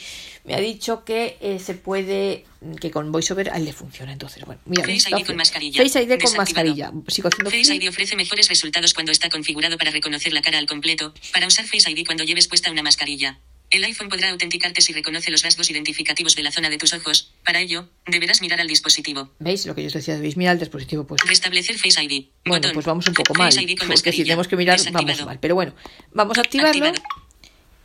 me 0.45 0.55
ha 0.55 0.59
dicho 0.59 1.03
que 1.05 1.38
eh, 1.41 1.59
se 1.59 1.75
puede, 1.75 2.45
que 2.81 2.91
con 2.91 3.11
VoiceOver 3.11 3.51
a 3.51 3.57
él 3.57 3.65
le 3.65 3.73
funciona. 3.73 4.11
Entonces, 4.11 4.43
bueno, 4.45 4.61
mira, 4.65 4.83
Face 4.83 5.09
ID 5.09 5.25
con 5.25 5.35
mascarilla. 5.35 5.83
Face 5.83 6.01
ID 6.01 6.19
con 6.21 6.38
mascarilla. 6.38 6.91
Sigo 7.07 7.29
Face 7.29 7.75
ID 7.75 7.89
ofrece 7.89 8.15
mejores 8.15 8.47
resultados 8.49 8.93
cuando 8.93 9.11
está 9.11 9.29
configurado 9.29 9.77
para 9.77 9.91
reconocer 9.91 10.33
la 10.33 10.41
cara 10.41 10.57
al 10.57 10.67
completo. 10.67 11.13
Para 11.33 11.47
usar 11.47 11.65
Face 11.65 11.89
ID 11.89 12.05
cuando 12.05 12.23
lleves 12.23 12.47
puesta 12.47 12.71
una 12.71 12.83
mascarilla. 12.83 13.39
El 13.71 13.83
iPhone 13.83 14.09
podrá 14.09 14.29
autenticarte 14.29 14.81
si 14.81 14.93
reconoce 14.93 15.29
los 15.29 15.43
rasgos 15.43 15.69
identificativos 15.69 16.35
de 16.35 16.41
la 16.43 16.51
zona 16.51 16.69
de 16.69 16.77
tus 16.77 16.93
ojos. 16.93 17.31
Para 17.45 17.59
ello, 17.59 17.88
deberás 18.07 18.41
mirar 18.41 18.59
al 18.59 18.67
dispositivo. 18.67 19.29
¿Veis 19.39 19.65
lo 19.67 19.75
que 19.75 19.81
yo 19.81 19.88
os 19.88 19.93
decía? 19.93 20.15
Debéis 20.15 20.38
mirar 20.38 20.53
al 20.53 20.59
dispositivo. 20.59 21.05
Pues. 21.05 21.21
Restablecer 21.25 21.77
Face 21.77 22.03
ID. 22.03 22.25
Bueno, 22.45 22.69
pues 22.73 22.85
vamos 22.85 23.07
un 23.07 23.13
poco 23.13 23.35
mal. 23.35 23.53
Porque 23.88 24.11
si 24.11 24.23
tenemos 24.23 24.47
que 24.47 24.55
mirar, 24.55 24.79
vamos 24.91 25.25
mal. 25.25 25.39
Pero 25.39 25.55
bueno, 25.55 25.75
vamos 26.11 26.38
a 26.38 26.41
activarlo. 26.41 26.93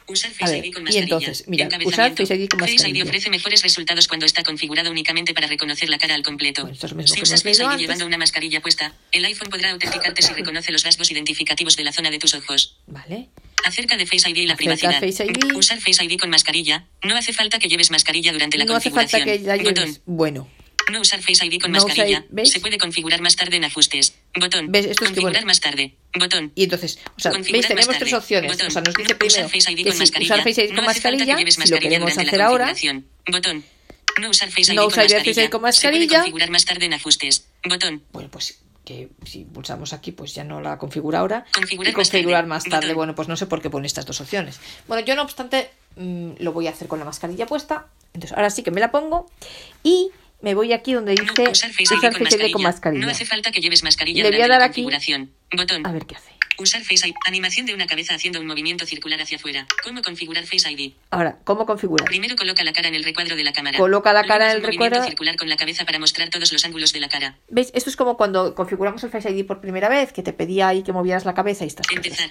Usar 0.06 0.32
Face 0.32 0.58
ID 0.58 0.72
con 0.72 0.84
mascarilla. 0.84 1.00
Y 1.00 1.02
entonces, 1.02 1.44
mira, 1.48 1.68
usar 1.84 2.14
Face 2.14 2.34
ID 2.34 2.48
con 2.48 2.60
mascarilla. 2.60 2.84
Face 2.84 2.90
ID 2.90 3.02
ofrece 3.02 3.30
mejores 3.30 3.62
resultados 3.62 4.06
cuando 4.06 4.26
está 4.26 4.42
configurado 4.42 4.90
únicamente 4.90 5.32
para 5.32 5.46
reconocer 5.46 5.88
la 5.88 5.96
cara 5.96 6.14
al 6.14 6.22
completo. 6.22 6.62
Bueno, 6.62 6.74
esto 6.74 6.86
es 6.86 6.94
mismo 6.94 7.14
si 7.14 7.22
usas 7.22 7.42
Face 7.42 7.62
ID 7.62 7.66
antes. 7.66 7.80
llevando 7.80 8.06
una 8.06 8.18
mascarilla 8.18 8.60
puesta, 8.60 8.94
el 9.12 9.24
iPhone 9.24 9.48
podrá 9.48 9.70
autenticarte 9.70 10.20
si 10.20 10.34
reconoce 10.34 10.72
los 10.72 10.82
rasgos 10.82 11.10
identificativos 11.10 11.76
de 11.76 11.84
la 11.84 11.92
zona 11.92 12.10
de 12.10 12.18
tus 12.18 12.34
ojos. 12.34 12.78
Vale. 12.86 13.28
Acerca 13.64 13.96
de 13.96 14.06
Face 14.06 14.28
ID 14.28 14.36
y 14.36 14.46
la 14.46 14.56
privacidad. 14.56 15.00
Face 15.00 15.24
ID. 15.24 15.54
Usar 15.56 15.80
Face 15.80 16.04
ID 16.04 16.18
con 16.18 16.30
mascarilla. 16.30 16.86
No 17.02 17.16
hace 17.16 17.32
falta 17.32 17.58
que 17.58 17.68
lleves 17.68 17.90
mascarilla 17.90 18.32
durante 18.32 18.58
la 18.58 18.64
No 18.64 18.76
hace 18.76 18.90
configuración. 18.90 19.38
falta 19.38 19.58
que 19.58 19.64
Botón. 19.64 19.98
Bueno, 20.06 20.48
No 20.92 21.00
usar 21.00 21.20
Face 21.22 21.46
ID 21.46 21.60
con 21.60 21.72
No 21.72 21.80
mascarilla. 21.82 22.24
usar-. 22.30 22.46
Se 22.46 22.60
puede 22.60 22.76
configurar 22.78 23.20
más 23.22 23.36
tarde 23.36 23.56
en 23.56 23.64
ajustes. 23.64 24.14
Botón. 24.38 24.70
¿Ves? 24.70 24.84
Esto 24.86 24.92
es 24.92 24.98
que, 24.98 25.04
configurar 25.06 25.32
bueno. 25.36 25.46
más 25.46 25.60
tarde. 25.60 25.94
Botón. 26.18 26.52
y 26.54 26.64
entonces, 26.64 26.98
o 27.16 27.20
sea, 27.20 27.32
veis, 27.32 27.66
tenemos 27.66 27.98
tres 27.98 28.12
opciones. 28.12 28.52
Botón. 28.52 28.66
O 28.66 28.70
sea, 28.70 28.82
nos 28.82 28.94
dice 28.94 29.14
Usar 29.14 29.18
primero 29.18 29.48
Face 29.48 29.72
ID 29.72 29.76
que 29.78 29.84
con 29.90 29.98
mascarilla. 29.98 30.34
usar 30.34 30.44
Face 30.44 30.64
ID 30.64 30.70
No 30.70 30.76
con 30.82 30.88
hace 30.90 31.00
falta 31.00 31.16
mascarilla, 31.16 31.34
que 31.34 31.40
lleves 31.40 31.54
si 31.54 31.60
lo 31.60 31.62
mascarilla 31.62 31.88
queremos 31.88 32.10
durante 32.12 32.28
hacer 32.30 32.38
la 32.38 32.46
ahora. 32.46 32.74
Botón. 33.32 33.64
No 34.20 34.30
usar 34.30 34.50
Face 34.50 34.72
ID 34.72 34.76
No 34.76 34.82
con 34.82 34.92
usar 34.92 35.04
Face 35.04 35.14
ID 35.14 35.26
mascarilla. 35.26 35.50
con 35.50 35.58
Se 35.58 35.58
puede 35.58 35.62
mascarilla. 35.98 36.18
configurar 36.18 36.50
más 36.50 36.64
tarde 36.66 36.84
en 36.84 36.92
ajustes. 36.94 37.46
Botón. 37.64 38.02
bueno, 38.12 38.30
pues 38.30 38.58
que 38.84 39.08
si 39.24 39.44
pulsamos 39.44 39.92
aquí, 39.92 40.12
pues 40.12 40.34
ya 40.34 40.44
no 40.44 40.60
la 40.60 40.76
configura 40.78 41.20
ahora. 41.20 41.44
Configurar 41.54 41.92
y 41.92 41.96
más 41.96 42.08
configurar 42.10 42.40
tarde. 42.42 42.48
más 42.48 42.64
tarde. 42.64 42.94
Bueno, 42.94 43.14
pues 43.14 43.28
no 43.28 43.36
sé 43.36 43.46
por 43.46 43.62
qué 43.62 43.70
pone 43.70 43.86
estas 43.86 44.04
dos 44.06 44.20
opciones. 44.20 44.60
Bueno, 44.86 45.04
yo 45.06 45.14
no 45.16 45.22
obstante 45.22 45.70
mm, 45.96 46.32
lo 46.40 46.52
voy 46.52 46.66
a 46.66 46.70
hacer 46.70 46.86
con 46.88 46.98
la 46.98 47.04
mascarilla 47.04 47.46
puesta. 47.46 47.86
Entonces, 48.12 48.36
ahora 48.36 48.50
sí 48.50 48.62
que 48.62 48.70
me 48.70 48.80
la 48.80 48.90
pongo 48.90 49.26
y 49.82 50.10
me 50.42 50.54
voy 50.54 50.72
aquí 50.74 50.92
donde 50.92 51.12
dice 51.12 51.24
No, 51.24 51.50
usar 51.50 51.70
Face 51.70 51.84
usar 51.94 52.00
con 52.00 52.12
Face 52.12 52.22
mascarilla. 52.24 52.52
con 52.52 52.62
mascarilla. 52.62 53.06
No 53.06 53.10
hace 53.10 53.24
falta 53.24 53.50
que 53.50 53.60
lleves 53.60 53.82
mascarilla 53.82 54.22
Le 54.24 54.30
voy 54.30 54.42
a 54.42 54.48
dar 54.48 54.60
aquí- 54.62 54.82
configuración. 54.82 55.32
Botón. 55.56 55.86
A 55.86 55.92
ver 55.92 56.04
qué 56.04 56.16
hace. 56.16 56.30
Usar 56.58 56.82
Face 56.82 57.08
ID. 57.08 57.14
Animación 57.26 57.66
de 57.66 57.74
una 57.74 57.86
cabeza 57.86 58.14
haciendo 58.14 58.40
un 58.40 58.46
movimiento 58.46 58.86
circular 58.86 59.20
hacia 59.20 59.36
afuera. 59.36 59.66
¿Cómo 59.82 60.02
configurar 60.02 60.44
Face 60.44 60.70
ID? 60.70 60.92
Ahora, 61.10 61.38
¿cómo 61.44 61.66
configurar? 61.66 62.06
Primero 62.06 62.36
coloca 62.36 62.62
la 62.64 62.72
cara 62.72 62.88
en 62.88 62.94
el 62.94 63.04
recuadro 63.04 63.36
de 63.36 63.44
la 63.44 63.52
cámara. 63.52 63.78
Coloca 63.78 64.12
la 64.12 64.24
cara 64.24 64.50
en 64.50 64.58
el 64.58 64.62
recuadro. 64.62 65.02
circular 65.04 65.36
con 65.36 65.48
la 65.48 65.56
cabeza 65.56 65.84
para 65.84 65.98
mostrar 65.98 66.30
todos 66.30 66.52
los 66.52 66.64
ángulos 66.64 66.92
de 66.92 67.00
la 67.00 67.08
cara. 67.08 67.38
¿Veis? 67.48 67.70
Esto 67.74 67.90
es 67.90 67.96
como 67.96 68.16
cuando 68.16 68.54
configuramos 68.54 69.02
el 69.04 69.10
Face 69.10 69.30
ID 69.30 69.46
por 69.46 69.60
primera 69.60 69.88
vez, 69.88 70.12
que 70.12 70.22
te 70.22 70.32
pedía 70.32 70.68
ahí 70.68 70.82
que 70.82 70.92
movieras 70.92 71.24
la 71.24 71.34
cabeza 71.34 71.64
y 71.64 71.68
estas. 71.68 71.86
Empezar. 71.90 72.30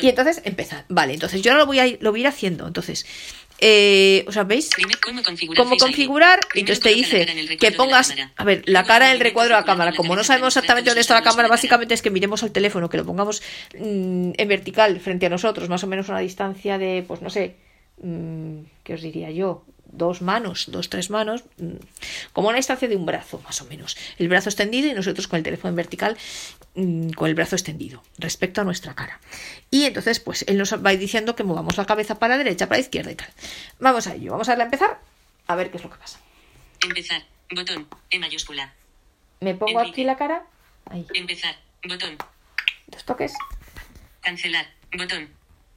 Y 0.00 0.08
entonces 0.08 0.42
empezar. 0.44 0.84
Vale, 0.88 1.14
entonces 1.14 1.42
yo 1.42 1.52
ahora 1.52 1.62
lo 1.62 1.66
voy 1.66 1.78
a 1.78 1.86
ir, 1.86 1.98
lo 2.00 2.10
voy 2.10 2.20
a 2.20 2.22
ir 2.22 2.26
haciendo. 2.28 2.66
Entonces, 2.66 3.06
eh, 3.58 4.24
o 4.26 4.32
sea, 4.32 4.44
¿veis? 4.44 4.70
¿Cómo 5.02 5.22
configurar 5.22 5.64
cómo 5.64 5.76
configurar, 5.76 6.40
Primero 6.48 6.72
entonces 6.72 6.82
te 6.82 6.94
dice 6.94 7.56
que 7.56 7.72
pongas, 7.72 8.14
a 8.36 8.44
ver, 8.44 8.62
la 8.66 8.84
cara 8.84 9.10
en 9.10 9.16
el 9.16 9.20
recuadro 9.20 9.54
de 9.54 9.60
la 9.60 9.66
cámara. 9.66 9.92
Como 9.92 10.16
no 10.16 10.24
sabemos 10.24 10.56
exactamente 10.56 10.90
dónde 10.90 11.00
está 11.00 11.14
la 11.14 11.22
cámara, 11.22 11.48
básicamente 11.48 11.94
es 11.94 12.02
que 12.02 12.10
miremos 12.10 12.42
al 12.42 12.52
teléfono, 12.52 12.88
que 12.88 12.96
lo 12.96 13.04
pongamos 13.04 13.42
mm, 13.78 14.32
en 14.36 14.48
vertical 14.48 15.00
frente 15.00 15.26
a 15.26 15.28
nosotros, 15.28 15.68
más 15.68 15.84
o 15.84 15.86
menos 15.86 16.08
a 16.08 16.12
una 16.12 16.20
distancia 16.20 16.78
de, 16.78 17.04
pues 17.06 17.22
no 17.22 17.30
sé, 17.30 17.56
mm, 18.02 18.58
¿qué 18.82 18.94
os 18.94 19.02
diría 19.02 19.30
yo? 19.30 19.64
Dos 19.92 20.22
manos, 20.22 20.66
dos, 20.70 20.88
tres 20.88 21.10
manos, 21.10 21.44
mm, 21.58 21.74
como 22.32 22.48
una 22.48 22.56
distancia 22.56 22.88
de 22.88 22.96
un 22.96 23.04
brazo, 23.06 23.40
más 23.44 23.60
o 23.60 23.66
menos. 23.66 23.96
El 24.18 24.28
brazo 24.28 24.48
extendido 24.48 24.88
y 24.88 24.94
nosotros 24.94 25.28
con 25.28 25.36
el 25.36 25.42
teléfono 25.42 25.68
en 25.68 25.76
vertical, 25.76 26.16
mm, 26.74 27.10
con 27.10 27.28
el 27.28 27.34
brazo 27.34 27.56
extendido, 27.56 28.02
respecto 28.18 28.62
a 28.62 28.64
nuestra 28.64 28.94
cara. 28.94 29.20
Y 29.70 29.84
entonces, 29.84 30.18
pues 30.18 30.44
él 30.48 30.56
nos 30.58 30.72
va 30.74 30.90
diciendo 30.90 31.36
que 31.36 31.44
movamos 31.44 31.76
la 31.76 31.84
cabeza 31.84 32.18
para 32.18 32.36
la 32.36 32.42
derecha, 32.42 32.66
para 32.68 32.78
la 32.78 32.84
izquierda 32.84 33.12
y 33.12 33.14
tal. 33.16 33.28
Vamos 33.80 34.06
a 34.06 34.14
ello, 34.14 34.32
vamos 34.32 34.48
a 34.48 34.52
darle 34.52 34.62
a 34.64 34.66
empezar, 34.66 34.98
a 35.46 35.54
ver 35.56 35.70
qué 35.70 35.76
es 35.76 35.84
lo 35.84 35.90
que 35.90 35.98
pasa. 35.98 36.18
Empezar. 36.82 37.22
Botón. 37.54 37.86
E 38.10 38.18
mayúscula. 38.18 38.72
Me 39.40 39.54
pongo 39.54 39.78
Enrique. 39.80 39.92
aquí 39.92 40.04
la 40.04 40.16
cara, 40.16 40.46
ahí, 40.86 41.06
Empezar. 41.12 41.54
Botón. 41.86 42.16
dos 42.86 43.04
toques, 43.04 43.34
Cancelar. 44.22 44.66
Botón. 44.96 45.28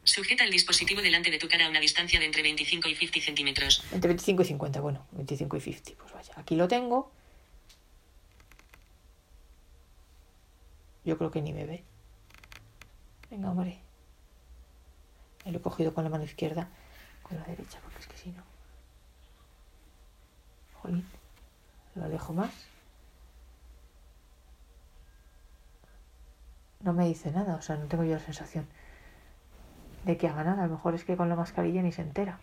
Sujeta 0.06 0.44
el 0.44 0.52
dispositivo 0.52 1.02
delante 1.02 1.32
de 1.32 1.40
tu 1.40 1.48
cara 1.48 1.66
a 1.66 1.70
una 1.70 1.80
distancia 1.80 2.20
de 2.20 2.28
entre 2.28 2.44
25 2.44 2.88
y 2.88 2.96
50 2.96 3.26
centímetros. 3.26 3.84
entre 3.92 4.10
25 4.10 4.44
y 4.44 4.46
50, 4.46 4.80
bueno, 4.80 5.08
25 5.14 5.58
y 5.58 5.62
50, 5.62 5.92
pues 6.00 6.14
vaya, 6.14 6.34
aquí 6.38 6.56
lo 6.56 6.68
tengo. 6.68 7.12
Yo 11.04 11.18
creo 11.18 11.32
que 11.32 11.42
ni 11.42 11.54
me 11.54 11.66
ve. 11.66 11.84
Venga, 13.32 13.50
hombre. 13.50 13.80
Me 15.44 15.52
lo 15.52 15.58
he 15.58 15.62
cogido 15.62 15.94
con 15.94 16.04
la 16.04 16.12
mano 16.12 16.24
izquierda, 16.24 16.70
con 17.24 17.38
la 17.38 17.44
derecha, 17.44 17.80
porque 17.82 18.00
es 18.00 18.08
que 18.08 18.18
si 18.18 18.30
no. 18.30 18.44
Jolín, 20.82 21.06
lo 21.96 22.06
alejo 22.06 22.32
más. 22.32 22.54
No 26.82 26.94
me 26.94 27.08
dice 27.08 27.32
nada, 27.32 27.56
o 27.56 27.62
sea, 27.64 27.76
no 27.76 27.88
tengo 27.88 28.04
yo 28.04 28.14
la 28.14 28.20
sensación 28.20 28.68
de 30.06 30.18
que 30.18 30.28
haga 30.28 30.44
nada. 30.44 30.64
A 30.64 30.68
lo 30.68 30.74
mejor 30.74 30.96
es 30.96 31.04
que 31.04 31.16
con 31.18 31.28
la 31.30 31.36
mascarilla 31.36 31.82
ni 31.82 31.92
se 31.92 32.02
entera. 32.02 32.40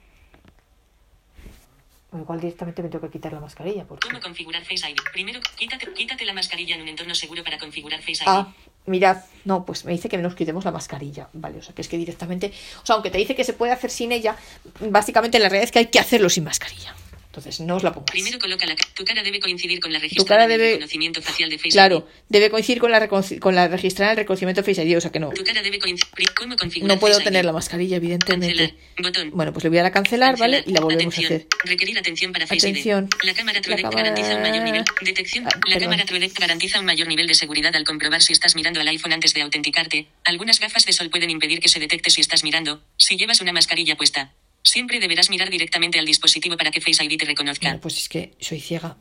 O 2.10 2.18
igual 2.18 2.40
directamente 2.40 2.82
me 2.82 2.90
tengo 2.90 3.06
que 3.06 3.12
quitar 3.12 3.32
la 3.32 3.40
mascarilla. 3.40 3.84
Porque... 3.84 4.06
¿Cómo 4.06 4.20
configurar 4.20 4.62
Face 4.62 4.88
ID? 4.88 4.96
Primero, 5.12 5.40
quítate, 5.56 5.90
quítate 5.94 6.26
la 6.26 6.34
mascarilla 6.34 6.74
en 6.74 6.82
un 6.82 6.88
entorno 6.88 7.14
seguro 7.14 7.42
para 7.42 7.58
configurar 7.58 8.00
Face 8.00 8.22
ID. 8.22 8.26
Ah, 8.26 8.52
mirad, 8.84 9.24
no, 9.46 9.64
pues 9.64 9.86
me 9.86 9.92
dice 9.92 10.10
que 10.10 10.18
nos 10.18 10.34
quitemos 10.34 10.64
la 10.64 10.72
mascarilla. 10.72 11.28
Vale, 11.32 11.58
o 11.58 11.62
sea, 11.62 11.74
que 11.74 11.80
es 11.80 11.88
que 11.88 11.96
directamente. 11.96 12.52
O 12.82 12.86
sea, 12.86 12.96
aunque 12.96 13.10
te 13.10 13.16
dice 13.16 13.34
que 13.34 13.44
se 13.44 13.54
puede 13.54 13.72
hacer 13.72 13.90
sin 13.90 14.12
ella, 14.12 14.36
básicamente 14.80 15.38
la 15.38 15.48
realidad 15.48 15.64
es 15.64 15.72
que 15.72 15.78
hay 15.78 15.86
que 15.86 16.00
hacerlo 16.00 16.28
sin 16.28 16.44
mascarilla. 16.44 16.94
Entonces, 17.32 17.60
no 17.60 17.76
os 17.76 17.82
la 17.82 17.94
pongáis. 17.94 18.10
Primero 18.12 18.38
coloca 18.38 18.66
la 18.66 18.76
Tu 18.76 19.06
cara 19.06 19.22
debe 19.22 19.40
coincidir 19.40 19.80
con 19.80 19.90
la 19.90 19.98
registrada 19.98 20.46
del 20.46 20.60
debe- 20.60 20.72
reconocimiento 20.72 21.22
facial 21.22 21.48
de 21.48 21.56
Face 21.56 21.70
Claro, 21.70 22.06
ID. 22.06 22.22
debe 22.28 22.50
coincidir 22.50 22.78
con 22.78 22.90
la, 22.90 23.08
con 23.08 23.54
la 23.54 23.68
registrada 23.68 24.12
en 24.12 24.18
el 24.18 24.22
reconocimiento 24.24 24.62
Face 24.62 24.84
ID, 24.84 24.98
o 24.98 25.00
sea 25.00 25.10
que 25.10 25.18
no. 25.18 25.30
Tu 25.30 25.42
cara 25.42 25.62
debe 25.62 25.78
coincidir. 25.78 26.28
¿Cómo 26.36 26.56
No 26.82 26.98
puedo 27.00 27.14
Face 27.14 27.22
ID? 27.22 27.24
tener 27.24 27.46
la 27.46 27.52
mascarilla, 27.52 27.96
evidentemente. 27.96 28.74
Botón. 29.02 29.30
Bueno, 29.32 29.50
pues 29.54 29.64
le 29.64 29.70
voy 29.70 29.78
a 29.78 29.82
dar 29.84 29.90
a 29.92 29.94
cancelar, 29.94 30.36
¿vale? 30.36 30.62
Y 30.66 30.72
la 30.72 30.80
volvemos 30.82 31.14
Atención. 31.14 31.32
a 31.32 31.36
hacer. 31.36 31.48
Requerir 31.64 31.98
atención 31.98 32.32
para 32.32 32.46
Face 32.46 32.68
Atención. 32.68 33.04
ID. 33.22 33.26
La 33.26 33.32
cámara 33.32 33.60
La 33.64 33.76
cámara- 33.76 33.90
garantiza 33.96 34.36
un 34.36 34.42
mayor 34.42 34.64
nivel. 34.64 34.84
Detección. 35.00 35.46
Ah, 35.46 35.50
la 35.54 35.60
perdón. 35.78 35.80
cámara 35.98 36.04
garantiza 36.38 36.80
un 36.80 36.84
mayor 36.84 37.08
nivel 37.08 37.26
de 37.28 37.34
seguridad 37.34 37.74
al 37.74 37.84
comprobar 37.84 38.20
si 38.20 38.34
estás 38.34 38.54
mirando 38.56 38.78
al 38.80 38.88
iPhone 38.88 39.14
antes 39.14 39.32
de 39.32 39.40
autenticarte. 39.40 40.06
Algunas 40.24 40.60
gafas 40.60 40.84
de 40.84 40.92
sol 40.92 41.08
pueden 41.08 41.30
impedir 41.30 41.60
que 41.60 41.70
se 41.70 41.80
detecte 41.80 42.10
si 42.10 42.20
estás 42.20 42.44
mirando. 42.44 42.82
Si 42.98 43.16
llevas 43.16 43.40
una 43.40 43.52
mascarilla 43.54 43.96
puesta. 43.96 44.34
Siempre 44.62 45.00
deberás 45.00 45.28
mirar 45.30 45.50
directamente 45.50 45.98
al 45.98 46.06
dispositivo 46.06 46.56
para 46.56 46.70
que 46.70 46.80
Face 46.80 47.04
ID 47.04 47.18
te 47.18 47.24
reconozca. 47.24 47.78
Pues 47.80 47.96
es 47.98 48.08
que 48.08 48.32
soy 48.40 48.60
ciega. 48.60 48.96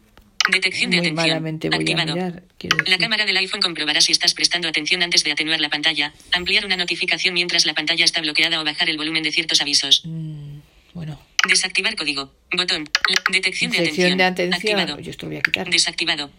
Detección 0.52 0.90
de 0.90 0.98
Muy 0.98 1.08
atención. 1.08 1.28
malamente 1.28 1.70
voy 1.70 1.76
a 1.76 1.80
Activado. 1.82 2.14
mirar, 2.16 2.44
La 2.88 2.98
cámara 2.98 3.26
del 3.26 3.38
iPhone 3.38 3.62
comprobará 3.62 4.02
si 4.02 4.12
estás 4.12 4.34
prestando 4.34 4.68
atención 4.68 5.04
antes 5.04 5.24
de 5.24 5.32
atenuar 5.32 5.60
la 5.62 5.70
pantalla, 5.70 6.14
ampliar 6.32 6.66
una 6.66 6.78
notificación 6.78 7.36
mientras 7.36 7.68
la 7.68 7.76
pantalla 7.76 8.04
está 8.04 8.22
bloqueada 8.22 8.60
o 8.60 8.64
bajar 8.64 8.90
el 8.90 8.98
volumen 8.98 9.22
de 9.22 9.32
ciertos 9.32 9.62
avisos. 9.62 10.02
Mm, 10.06 10.60
bueno, 10.96 11.22
Desactivar 11.48 11.96
código. 11.96 12.34
Botón. 12.56 12.90
Detección 13.32 13.72
de 13.72 13.80
atención. 13.80 14.18
de 14.18 14.24
atención. 14.24 14.80
Activado. 14.80 15.00
Yo 15.00 15.12
esto 15.12 15.26
lo 15.28 15.30
voy 15.32 15.38
a 15.38 15.42
quitar. 15.42 15.70
Desactivado. 15.70 16.32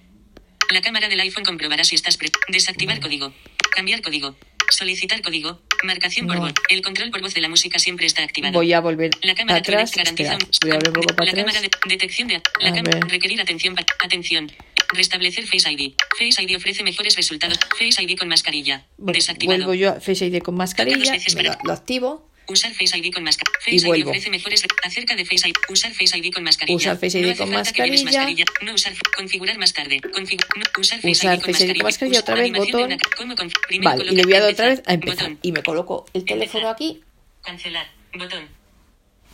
La 0.71 0.81
cámara 0.81 1.09
del 1.09 1.21
iPhone 1.21 1.45
comprobará 1.45 1.85
si 1.85 1.95
estás 1.95 2.17
pre 2.17 2.31
Desactivar 2.49 2.99
código. 3.01 3.33
Cambiar 3.75 4.01
código. 4.03 4.37
Solicitar 4.73 5.21
código. 5.23 5.61
Marcación 5.85 6.27
por 6.27 6.39
voz. 6.39 6.53
El 6.69 6.81
control 6.83 7.11
por 7.11 7.21
voz 7.21 7.35
de 7.35 7.41
la 7.41 7.49
música 7.49 7.79
siempre 7.79 8.07
está 8.07 8.23
activado. 8.23 8.55
Voy 8.55 8.73
a 8.73 8.81
volver 8.81 9.11
La 9.23 9.35
cámara 9.35 9.59
atrás. 9.59 9.97
Espera, 9.97 10.39
voy 10.63 10.71
a 10.71 10.75
volver 10.75 10.89
un 10.89 10.95
poco 10.95 11.15
para 11.15 11.31
La 11.31 11.37
cámara 11.37 11.61
de 11.61 11.71
detección 11.89 12.29
de 12.29 12.43
la 12.61 12.73
cámara 12.73 13.01
requerir 13.09 13.41
atención 13.41 13.77
atención. 14.03 14.51
Restablecer 14.95 15.47
Face 15.47 15.71
ID. 15.71 15.95
Face 16.19 16.43
ID 16.43 16.57
ofrece 16.57 16.83
mejores 16.83 17.17
resultados. 17.17 17.59
Face 17.79 18.03
ID 18.03 18.19
con 18.19 18.29
mascarilla. 18.29 18.87
Bueno, 18.99 19.15
Desactivado. 19.17 19.59
vuelvo 19.59 19.75
yo 19.75 19.91
a 19.91 20.01
Face 20.01 20.27
ID 20.27 20.41
con 20.41 20.55
mascarilla. 20.55 21.17
Lo 21.65 21.73
activo. 21.73 22.32
Usar 22.49 22.73
Face 22.75 22.97
ID 22.99 23.13
con 23.13 23.23
mascarilla. 23.25 23.59
Y 23.67 23.71
Face 23.73 23.77
ID 23.77 23.87
vuelvo. 23.87 24.11
ofrece 24.11 24.31
mejores 24.31 24.63
acerca 24.85 25.15
de 25.17 25.25
Face 25.25 25.49
ID. 25.49 25.55
Usar 25.69 25.93
Face 25.93 26.19
ID 26.19 26.33
con 26.33 26.43
mascarilla. 26.43 26.77
Usar 26.77 26.97
Face 26.99 27.19
ID 27.19 27.27
no 27.31 27.37
con 27.37 27.49
lleves 27.49 28.05
mascarilla. 28.05 28.45
No 28.63 28.75
usar 28.75 28.93
configurar 29.17 29.59
más 29.59 29.73
tarde. 29.73 30.01
Configu- 30.01 30.47
no, 30.57 30.63
usar 30.81 30.99
Face 31.01 31.11
Usar 31.13 31.35
ID 31.39 31.43
con 31.43 31.53
Face 31.55 31.65
ID 31.67 31.77
con 31.77 31.85
mascarilla, 31.85 32.21
otra 32.21 32.35
vez, 32.35 32.53
botón. 32.53 32.83
una- 32.85 32.99
¿Cómo 33.17 33.35
conf- 33.35 33.67
primero 33.69 33.91
Vale, 33.91 34.05
y 34.13 34.17
le 34.17 34.23
voy 34.25 34.35
a 34.35 34.41
dar 34.41 34.53
otra 34.53 34.67
vez 34.67 34.83
a 34.87 34.93
empezar. 34.93 34.95
empezar. 34.95 35.29
Botón. 35.31 35.39
Y 35.43 35.53
me 35.53 35.63
coloco 35.63 36.07
el 36.13 36.25
teléfono 36.25 36.69
Empezar. 36.71 36.75
aquí 36.91 37.03
Cancelar. 37.43 37.91
Botón. 38.15 38.49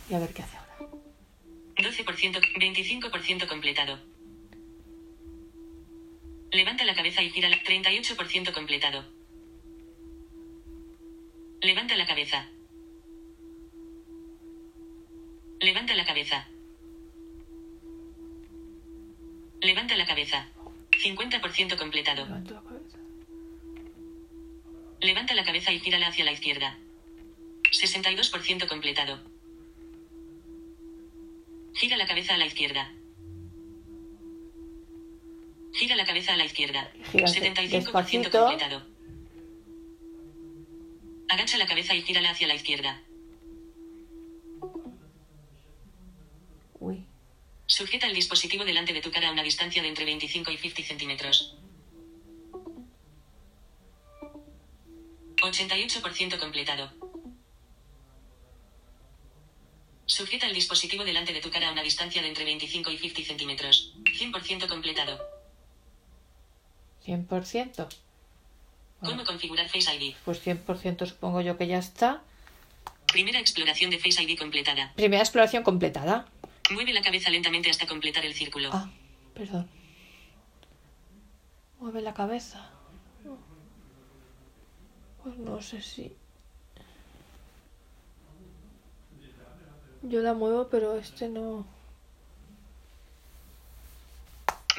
y 0.09 0.13
a 0.13 0.19
ver 0.19 0.29
qué 0.33 0.41
hace 0.43 0.57
ahora. 0.57 0.69
12%, 1.77 2.39
25% 2.59 3.47
completado. 3.47 3.99
Levanta 6.51 6.83
la 6.85 6.95
cabeza 6.95 7.21
y 7.21 7.29
gira 7.29 7.47
la 7.49 7.61
38% 7.63 8.53
completado. 8.53 9.05
Levanta 11.61 11.95
la 11.95 12.07
cabeza. 12.07 12.47
Levanta 15.61 15.93
la 15.95 16.05
cabeza. 16.05 16.47
Levanta 19.61 19.95
la 19.95 20.05
cabeza. 20.05 20.47
50% 21.03 21.77
completado. 21.77 22.25
Levanto 22.25 22.53
la 22.53 22.61
cabeza. 22.61 22.97
Levanta 25.01 25.33
la 25.35 25.43
cabeza 25.43 25.71
y 25.71 25.79
gírala 25.79 26.07
hacia 26.07 26.25
la 26.25 26.31
izquierda. 26.31 26.77
62% 27.71 28.67
completado. 28.67 29.19
Gira 31.73 31.97
la 31.97 32.07
cabeza 32.07 32.33
a 32.35 32.37
la 32.37 32.45
izquierda. 32.45 32.91
Gira 35.73 35.95
la 35.95 36.05
cabeza 36.05 36.33
a 36.33 36.37
la 36.37 36.45
izquierda. 36.45 36.91
Gírate 37.11 37.39
75% 37.39 37.69
despacito. 37.69 38.31
completado. 38.31 38.85
Agacha 41.29 41.57
la 41.57 41.67
cabeza 41.67 41.95
y 41.95 42.01
gírala 42.01 42.31
hacia 42.31 42.47
la 42.47 42.55
izquierda. 42.55 43.01
Sujeta 47.69 48.07
el 48.07 48.15
dispositivo 48.15 48.65
delante 48.65 48.93
de 48.93 49.01
tu 49.01 49.11
cara 49.11 49.29
a 49.29 49.31
una 49.31 49.43
distancia 49.43 49.83
de 49.83 49.89
entre 49.89 50.03
25 50.03 50.49
y 50.49 50.57
50 50.57 50.87
centímetros. 50.87 51.55
88% 55.39 56.39
completado. 56.39 56.91
Sujeta 60.07 60.47
el 60.47 60.55
dispositivo 60.55 61.03
delante 61.03 61.31
de 61.31 61.41
tu 61.41 61.51
cara 61.51 61.69
a 61.69 61.71
una 61.71 61.83
distancia 61.83 62.23
de 62.23 62.29
entre 62.29 62.43
25 62.43 62.89
y 62.89 62.97
50 62.97 63.27
centímetros. 63.27 63.93
100% 64.03 64.67
completado. 64.67 65.19
100%. 67.05 67.87
¿Cómo 68.99 69.23
configurar 69.23 69.69
Face 69.69 69.93
ID? 69.93 70.15
Pues 70.25 70.43
100% 70.43 71.05
supongo 71.05 71.41
yo 71.41 71.55
que 71.55 71.67
ya 71.67 71.77
está. 71.77 72.23
Primera 73.05 73.39
exploración 73.39 73.91
de 73.91 73.99
Face 73.99 74.23
ID 74.23 74.39
completada. 74.39 74.91
Primera 74.95 75.21
exploración 75.21 75.61
completada. 75.61 76.25
Mueve 76.71 76.93
la 76.93 77.01
cabeza 77.01 77.29
lentamente 77.29 77.69
hasta 77.69 77.87
completar 77.87 78.25
el 78.25 78.33
círculo. 78.33 78.69
Ah, 78.71 78.89
perdón. 79.33 79.67
Mueve 81.79 82.01
la 82.01 82.13
cabeza. 82.13 82.71
Pues 85.23 85.37
no 85.37 85.61
sé 85.61 85.81
si. 85.81 86.15
Yo 90.01 90.21
la 90.21 90.33
muevo, 90.33 90.69
pero 90.69 90.95
este 90.95 91.27
no. 91.27 91.65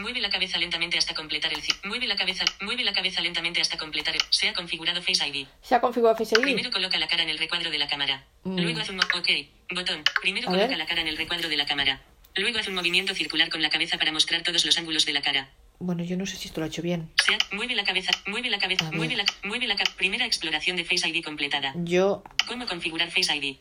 Mueve 0.01 0.21
la 0.21 0.31
cabeza 0.31 0.59
lentamente 0.59 0.99
hasta 0.99 1.15
completar 1.15 1.53
el. 1.53 1.61
Mueve 1.85 2.07
la 2.07 2.17
cabeza, 2.17 2.45
mueve 2.61 2.85
la 2.85 2.93
cabeza 2.93 3.21
lentamente 3.21 3.61
hasta 3.61 3.77
completar 3.77 4.15
el. 4.15 4.23
Se 4.31 4.49
ha 4.49 4.53
configurado 4.55 5.01
Face 5.03 5.27
ID. 5.27 5.47
Se 5.63 5.75
ha 5.75 5.81
configurado 5.81 6.17
Face 6.17 6.35
ID. 6.37 6.43
Primero 6.43 6.71
coloca 6.71 6.99
la 6.99 7.07
cara 7.09 7.23
en 7.23 7.29
el 7.31 7.39
recuadro 7.39 7.71
de 7.71 7.79
la 7.79 7.87
cámara. 7.89 8.25
Mm. 8.45 8.59
Luego 8.61 8.81
hace 8.81 8.93
un 8.93 9.01
OK. 9.01 9.29
Botón. 9.75 10.03
Primero 10.21 10.49
A 10.49 10.51
coloca 10.53 10.69
ver. 10.69 10.79
la 10.79 10.87
cara 10.87 11.01
en 11.03 11.09
el 11.09 11.17
recuadro 11.17 11.49
de 11.49 11.57
la 11.57 11.67
cámara. 11.67 12.01
Luego 12.37 12.59
hace 12.59 12.71
un 12.71 12.77
movimiento 12.77 13.15
circular 13.15 13.49
con 13.51 13.61
la 13.61 13.71
cabeza 13.71 13.99
para 13.99 14.13
mostrar 14.13 14.43
todos 14.43 14.65
los 14.65 14.79
ángulos 14.79 15.05
de 15.05 15.13
la 15.13 15.21
cara. 15.23 15.51
Bueno, 15.81 16.05
yo 16.05 16.17
no 16.17 16.27
sé 16.27 16.37
si 16.37 16.49
esto 16.49 16.61
lo 16.61 16.65
ha 16.67 16.69
hecho 16.69 16.83
bien. 16.83 17.11
Se 17.25 17.35
ha- 17.35 17.39
mueve 17.53 17.75
la 17.75 17.85
cabeza, 17.85 18.11
mueve 18.27 18.51
la 18.51 18.59
cabeza, 18.59 18.91
mueve 18.93 19.17
la, 19.17 19.25
mueve 19.45 19.67
la 19.67 19.77
primera 19.97 20.27
exploración 20.27 20.77
de 20.77 20.85
Face 20.85 21.09
ID 21.09 21.25
completada. 21.25 21.73
Yo 21.77 22.23
¿Cómo 22.47 22.67
configurar 22.67 23.11
Face 23.11 23.35
ID? 23.35 23.57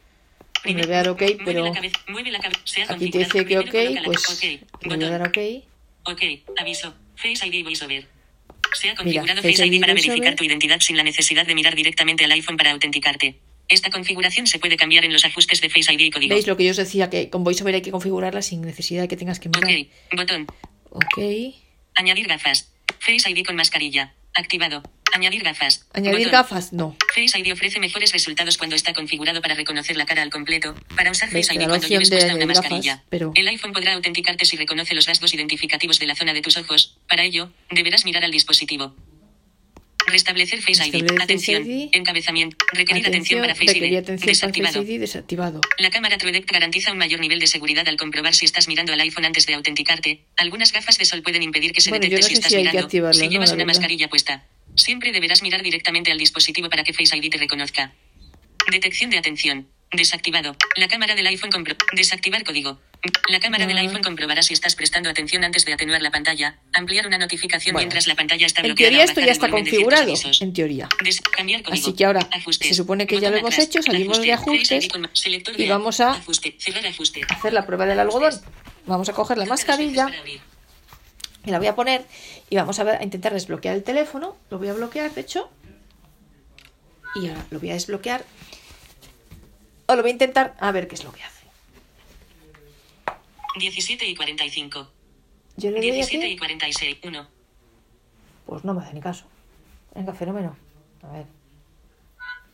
le 0.65 0.73
voy 0.73 0.83
a 0.83 0.87
dar 0.87 1.09
OK, 1.09 1.21
mueve 1.21 1.41
pero 1.45 1.63
la 1.65 1.71
cabeza, 1.71 1.97
mueve 2.07 2.31
la 2.31 2.39
cabeza, 2.39 2.61
se 2.65 2.81
ha 2.81 2.85
aquí 2.93 3.09
te 3.09 3.19
dice 3.19 3.31
que 3.45 3.61
Primero 3.61 3.61
ok, 3.61 3.71
pues 4.03 4.41
le 4.83 4.95
voy 4.97 5.05
a 5.05 5.09
dar 5.17 5.27
OK. 5.29 5.37
Ok, 6.11 6.21
aviso. 6.57 6.93
Face 7.15 7.45
ID 7.45 7.63
VoiceOver. 7.63 8.07
Se 8.73 8.89
ha 8.89 8.95
configurado 8.95 9.41
Face 9.41 9.53
Face 9.53 9.67
ID 9.67 9.79
para 9.79 9.93
verificar 9.93 10.35
tu 10.35 10.43
identidad 10.43 10.79
sin 10.79 10.97
la 10.97 11.03
necesidad 11.03 11.45
de 11.45 11.55
mirar 11.55 11.75
directamente 11.75 12.25
al 12.25 12.31
iPhone 12.31 12.57
para 12.57 12.71
autenticarte. 12.71 13.39
Esta 13.67 13.91
configuración 13.91 14.47
se 14.47 14.57
puede 14.57 14.77
cambiar 14.77 15.05
en 15.05 15.13
los 15.13 15.23
ajustes 15.25 15.61
de 15.61 15.69
Face 15.69 15.93
ID 15.93 15.99
y 15.99 16.11
código. 16.11 16.33
¿Veis 16.33 16.47
lo 16.47 16.57
que 16.57 16.65
yo 16.65 16.71
os 16.71 16.77
decía? 16.77 17.09
Que 17.09 17.29
con 17.29 17.43
VoiceOver 17.43 17.75
hay 17.75 17.81
que 17.81 17.91
configurarla 17.91 18.41
sin 18.41 18.61
necesidad 18.61 19.03
de 19.03 19.07
que 19.07 19.17
tengas 19.17 19.39
que 19.39 19.49
mirar. 19.49 19.63
Ok, 19.63 20.17
botón. 20.17 20.47
Ok. 20.89 21.19
Añadir 21.95 22.27
gafas. 22.27 22.73
Face 22.99 23.29
ID 23.29 23.45
con 23.45 23.55
mascarilla. 23.55 24.15
Activado. 24.33 24.81
Añadir 25.19 25.43
gafas. 25.43 25.85
Añadir 25.93 26.19
Botón. 26.27 26.31
gafas, 26.31 26.71
no. 26.73 26.95
Face 27.13 27.37
ID 27.37 27.51
ofrece 27.51 27.79
mejores 27.79 28.11
resultados 28.13 28.57
cuando 28.57 28.75
está 28.75 28.93
configurado 28.93 29.41
para 29.41 29.53
reconocer 29.53 29.97
la 29.97 30.05
cara 30.05 30.21
al 30.21 30.29
completo. 30.29 30.75
Para 30.95 31.11
usar. 31.11 31.29
Face 31.29 31.53
ID 31.53 31.67
cuando 31.67 31.87
lleves 31.87 32.09
puesta 32.09 32.25
una 32.33 32.45
gafas, 32.45 32.57
mascarilla. 32.57 33.03
pero- 33.09 33.31
El 33.35 33.47
iPhone 33.49 33.73
podrá 33.73 33.93
autenticarte 33.93 34.45
si 34.45 34.55
reconoce 34.55 34.95
los 34.95 35.05
rasgos 35.07 35.33
identificativos 35.33 35.99
de 35.99 36.07
la 36.07 36.15
zona 36.15 36.33
de 36.33 36.41
tus 36.41 36.55
ojos. 36.57 36.97
Para 37.07 37.23
ello, 37.25 37.51
deberás 37.69 38.05
mirar 38.05 38.23
al 38.23 38.31
dispositivo. 38.31 38.95
Restablecer 40.07 40.59
Face 40.61 40.71
ID. 40.87 40.93
Restablecer 40.93 41.09
Face 41.17 41.23
Atención. 41.23 41.69
ID. 41.69 41.89
Encabezamiento. 41.93 42.57
Requerir 42.73 43.05
atención, 43.05 43.41
para 43.41 43.53
Face 43.53 43.77
ID. 43.77 44.01
Desactivado. 44.25 44.79
Face 44.81 44.91
ID 44.93 44.99
desactivado. 44.99 45.61
La 45.77 45.91
cámara 45.91 46.17
TrueDepth 46.17 46.49
garantiza 46.51 46.91
un 46.91 46.97
mayor 46.97 47.19
nivel 47.19 47.39
de 47.39 47.45
seguridad 47.45 47.87
al 47.87 47.97
comprobar 47.97 48.33
si 48.33 48.45
estás 48.45 48.67
mirando 48.67 48.91
al 48.93 49.01
iPhone 49.01 49.25
antes 49.25 49.45
de 49.45 49.53
autenticarte. 49.53 50.23
Algunas 50.37 50.71
gafas 50.71 50.97
de 50.97 51.05
sol 51.05 51.21
pueden 51.21 51.43
impedir 51.43 51.73
que 51.73 51.81
se 51.81 51.89
Bueno, 51.91 52.03
detecte 52.05 52.21
no 52.23 52.27
si 52.27 52.33
estás 52.33 52.51
si 52.51 52.57
mirando. 52.57 52.89
si 52.89 52.97
llevas 52.97 53.49
una 53.49 53.57
verdad. 53.57 53.65
mascarilla 53.67 54.07
puesta. 54.09 54.45
Siempre 54.79 55.11
deberás 55.11 55.41
mirar 55.41 55.61
directamente 55.61 56.11
al 56.11 56.17
dispositivo 56.17 56.69
para 56.69 56.83
que 56.83 56.93
Face 56.93 57.15
ID 57.15 57.29
te 57.29 57.37
reconozca. 57.37 57.91
Detección 58.71 59.09
de 59.09 59.17
atención. 59.17 59.67
Desactivado. 59.91 60.55
La 60.75 60.87
cámara 60.87 61.15
del 61.15 61.25
iPhone 61.27 61.51
compro. 61.51 61.75
Desactivar 61.93 62.43
código. 62.43 62.79
La 63.27 63.39
cámara 63.39 63.65
del 63.65 63.77
Ah. 63.77 63.81
iPhone 63.81 64.03
comprobará 64.03 64.41
si 64.43 64.53
estás 64.53 64.75
prestando 64.75 65.09
atención 65.09 65.43
antes 65.43 65.65
de 65.65 65.73
atenuar 65.73 66.01
la 66.01 66.11
pantalla. 66.11 66.59
Ampliar 66.73 67.07
una 67.07 67.17
notificación 67.17 67.73
Bueno. 67.73 67.85
mientras 67.85 68.05
la 68.07 68.13
pantalla 68.15 68.45
está 68.45 68.61
En 68.61 68.67
bloqueada. 68.67 68.91
teoría 68.91 69.05
o 69.05 69.09
esto 69.09 69.21
ya 69.21 69.31
está 69.31 69.49
configurado. 69.49 70.13
En 70.41 70.53
teoría. 70.53 70.87
Des- 71.03 71.21
cambiar 71.21 71.63
código. 71.63 71.81
Así 71.83 71.93
que 71.95 72.05
ahora 72.05 72.29
se 72.61 72.73
supone 72.75 73.07
que 73.07 73.19
ya 73.19 73.31
lo 73.31 73.37
hemos 73.37 73.57
hecho, 73.57 73.81
salimos 73.81 74.21
de 74.21 74.31
Ajuste. 74.33 74.75
Ajustes 74.77 74.89
y 75.57 75.67
vamos 75.67 75.99
a- 75.99 76.11
Ajuste. 76.11 76.55
Hacer 77.29 77.53
la 77.53 77.65
prueba 77.65 77.85
del 77.87 77.99
algodón. 77.99 78.39
Vamos 78.85 79.09
a 79.09 79.13
coger 79.13 79.37
la 79.39 79.45
mascarilla 79.45 80.07
y 81.45 81.49
la 81.51 81.57
voy 81.57 81.67
a 81.67 81.75
poner 81.75 82.05
y 82.49 82.55
vamos 82.55 82.79
a, 82.79 82.83
ver, 82.83 82.95
a 82.95 83.03
intentar 83.03 83.33
desbloquear 83.33 83.75
el 83.75 83.83
teléfono. 83.83 84.35
Lo 84.49 84.57
voy 84.57 84.69
a 84.69 84.73
bloquear, 84.73 85.13
de 85.13 85.21
hecho. 85.21 85.49
Y 87.15 87.27
ahora 87.27 87.45
lo 87.51 87.59
voy 87.59 87.69
a 87.69 87.73
desbloquear. 87.73 88.25
O 89.85 89.95
lo 89.95 90.01
voy 90.01 90.09
a 90.09 90.13
intentar 90.13 90.55
a 90.59 90.71
ver 90.71 90.87
qué 90.87 90.95
es 90.95 91.03
lo 91.03 91.11
que 91.11 91.23
hace. 91.23 91.45
17 93.59 94.05
y 94.05 94.15
45. 94.15 94.87
Yo 95.57 95.71
le 95.71 95.77
doy 95.77 95.91
17 95.91 96.27
y 96.27 96.31
aquí. 96.31 96.37
46. 96.37 96.97
1. 97.03 97.27
Pues 98.45 98.63
no 98.63 98.73
me 98.73 98.81
hace 98.81 98.93
ni 98.93 99.01
caso. 99.01 99.25
Venga, 99.93 100.13
fenómeno. 100.13 100.55
A 101.03 101.11
ver. 101.11 101.25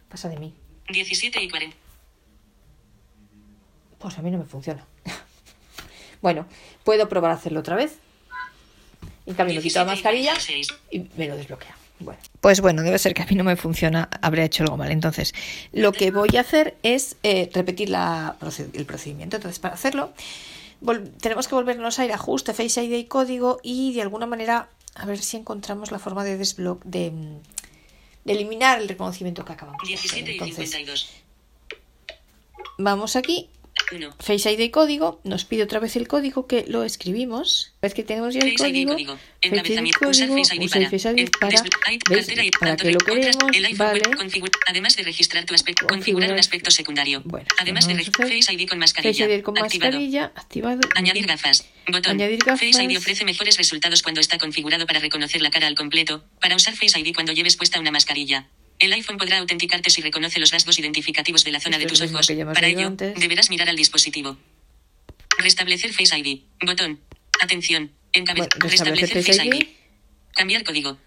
Pasa 0.10 0.28
de 0.28 0.38
mí. 0.38 0.54
17 0.90 1.42
y 1.42 1.50
40. 1.50 1.78
Pues 4.00 4.18
a 4.18 4.22
mí 4.22 4.30
no 4.30 4.40
me 4.40 4.46
funciona. 4.46 4.86
bueno, 6.22 6.48
puedo 6.84 7.08
probar 7.08 7.32
a 7.32 7.36
hacerlo 7.36 7.62
otra 7.62 7.76
vez. 7.76 8.00
En 9.26 9.34
cambio, 9.34 9.56
me 9.56 9.62
quito 9.62 9.80
la 9.80 9.86
17 9.86 9.92
y 9.92 9.96
mascarilla 9.96 10.32
46. 10.32 10.68
y 10.92 11.06
me 11.18 11.28
lo 11.28 11.38
desbloquea. 11.38 11.76
Bueno. 12.00 12.20
Pues 12.42 12.60
bueno, 12.60 12.82
debe 12.84 13.00
ser 13.00 13.14
que 13.14 13.24
a 13.24 13.26
mí 13.26 13.36
no 13.36 13.44
me 13.44 13.56
funciona, 13.56 14.10
habré 14.22 14.44
hecho 14.44 14.64
algo 14.64 14.76
mal. 14.78 14.92
Entonces, 14.92 15.34
lo 15.72 15.94
que 15.94 16.12
voy 16.12 16.36
a 16.38 16.42
hacer 16.42 16.76
es 16.84 17.16
eh, 17.24 17.50
repetir 17.54 17.90
la 17.90 18.36
el 18.74 18.86
procedimiento. 18.86 19.38
Entonces, 19.38 19.60
para 19.60 19.76
hacerlo, 19.76 20.14
tenemos 21.22 21.48
que 21.48 21.56
volvernos 21.56 21.98
a 22.00 22.06
ir 22.06 22.12
a 22.12 22.16
ajuste, 22.16 22.54
Face 22.54 22.84
ID 22.84 22.98
y 22.98 23.06
código 23.06 23.60
y 23.64 23.94
de 23.94 24.02
alguna 24.02 24.26
manera 24.26 24.70
a 24.96 25.06
ver 25.06 25.20
si 25.20 25.38
encontramos 25.38 25.92
la 25.92 26.00
forma 26.00 26.24
de 26.24 26.38
desbloquear, 26.38 26.92
de, 26.92 27.12
mm, 27.12 27.40
de 28.26 28.34
eliminar 28.34 28.82
el 28.82 28.88
reconocimiento 28.88 29.44
que 29.46 29.54
acabamos 29.54 29.88
de 29.88 29.94
hacer. 29.96 30.12
17 30.12 30.32
y 30.32 30.34
Entonces, 30.34 30.72
52. 30.72 31.10
vamos 32.78 33.16
aquí 33.16 33.50
1. 33.92 34.16
Face 34.20 34.52
ID 34.52 34.60
y 34.60 34.70
código, 34.70 35.22
nos 35.24 35.46
pide 35.46 35.64
otra 35.64 35.80
vez 35.80 35.96
el 35.96 36.08
código 36.08 36.48
que 36.48 36.66
lo 36.68 36.84
escribimos. 36.84 37.74
Ves 37.82 37.94
que 37.94 38.04
tenemos 38.04 38.34
ya 38.34 38.42
el 38.42 38.52
Face 38.58 38.70
ID 38.70 38.76
y 38.76 38.86
código. 38.86 38.94
código. 38.94 39.14
Face 39.16 39.24
ID 39.42 39.44
y 39.44 39.48
Encabezamiento. 39.48 40.10
Usar 40.10 40.28
código, 40.28 40.44
Face 40.44 40.56
ID 40.56 40.64
usa. 40.66 40.90
Face 40.90 41.10
ID 41.12 41.30
para, 41.40 42.44
y 42.46 42.52
para 42.52 42.76
que 42.78 42.92
lo 42.92 43.00
queremos, 43.00 43.38
vale. 43.78 44.02
además 44.68 44.96
de 44.96 45.04
registrar 45.04 45.46
tu 45.46 45.54
aspecto, 45.54 45.88
Configurar. 45.88 46.32
un 46.32 46.40
aspecto 46.40 46.72
secundario. 46.72 47.22
Bueno, 47.26 47.48
además 47.60 47.88
de 47.88 47.96
Face 47.96 48.54
ID 48.54 48.68
con 48.68 48.80
mascarilla. 48.80 49.26
Face 49.26 49.36
ID 49.38 49.42
con 49.44 49.58
activado. 49.58 49.92
mascarilla, 49.92 50.32
activado. 50.36 50.82
Añadir 50.96 51.28
gafas. 51.28 51.66
Botón. 51.88 52.12
Añadir 52.14 52.40
gafas. 52.44 52.60
Face 52.62 52.84
ID 52.84 52.98
ofrece 52.98 53.26
mejores 53.26 53.58
resultados 53.58 54.02
cuando 54.02 54.22
está 54.22 54.38
configurado 54.38 54.86
para 54.88 55.00
reconocer 55.00 55.42
la 55.42 55.52
cara 55.52 55.68
al 55.68 55.76
completo. 55.76 56.24
Para 56.42 56.56
usar 56.56 56.76
Face 56.76 57.00
ID 57.00 57.14
cuando 57.14 57.34
lleves 57.34 57.56
puesta 57.56 57.80
una 57.80 57.92
mascarilla. 57.92 58.48
El 58.80 58.94
iPhone 58.94 59.18
podrá 59.18 59.38
autenticarte 59.38 59.90
si 59.90 60.02
reconoce 60.02 60.40
los 60.40 60.52
rasgos 60.52 60.78
identificativos 60.80 61.44
de 61.44 61.52
la 61.52 61.60
zona 61.60 61.78
Esto 61.78 61.88
de 61.88 62.08
tus 62.08 62.14
ojos. 62.14 62.28
Para 62.54 62.68
ello, 62.68 62.88
antes. 62.88 63.16
deberás 63.20 63.50
mirar 63.50 63.70
al 63.70 63.76
dispositivo. 63.76 64.38
Restablecer 65.38 65.94
Face 65.94 66.18
ID. 66.18 66.42
Botón. 66.66 67.00
Atención. 67.42 67.92
Encabez. 68.14 68.48
Bueno, 68.50 68.56
restablecer 68.70 69.10
restablecer 69.16 69.36
Face 69.36 69.46
ID. 69.48 69.54
ID. 69.54 69.68
Cambiar 70.34 70.64
código. 70.64 70.98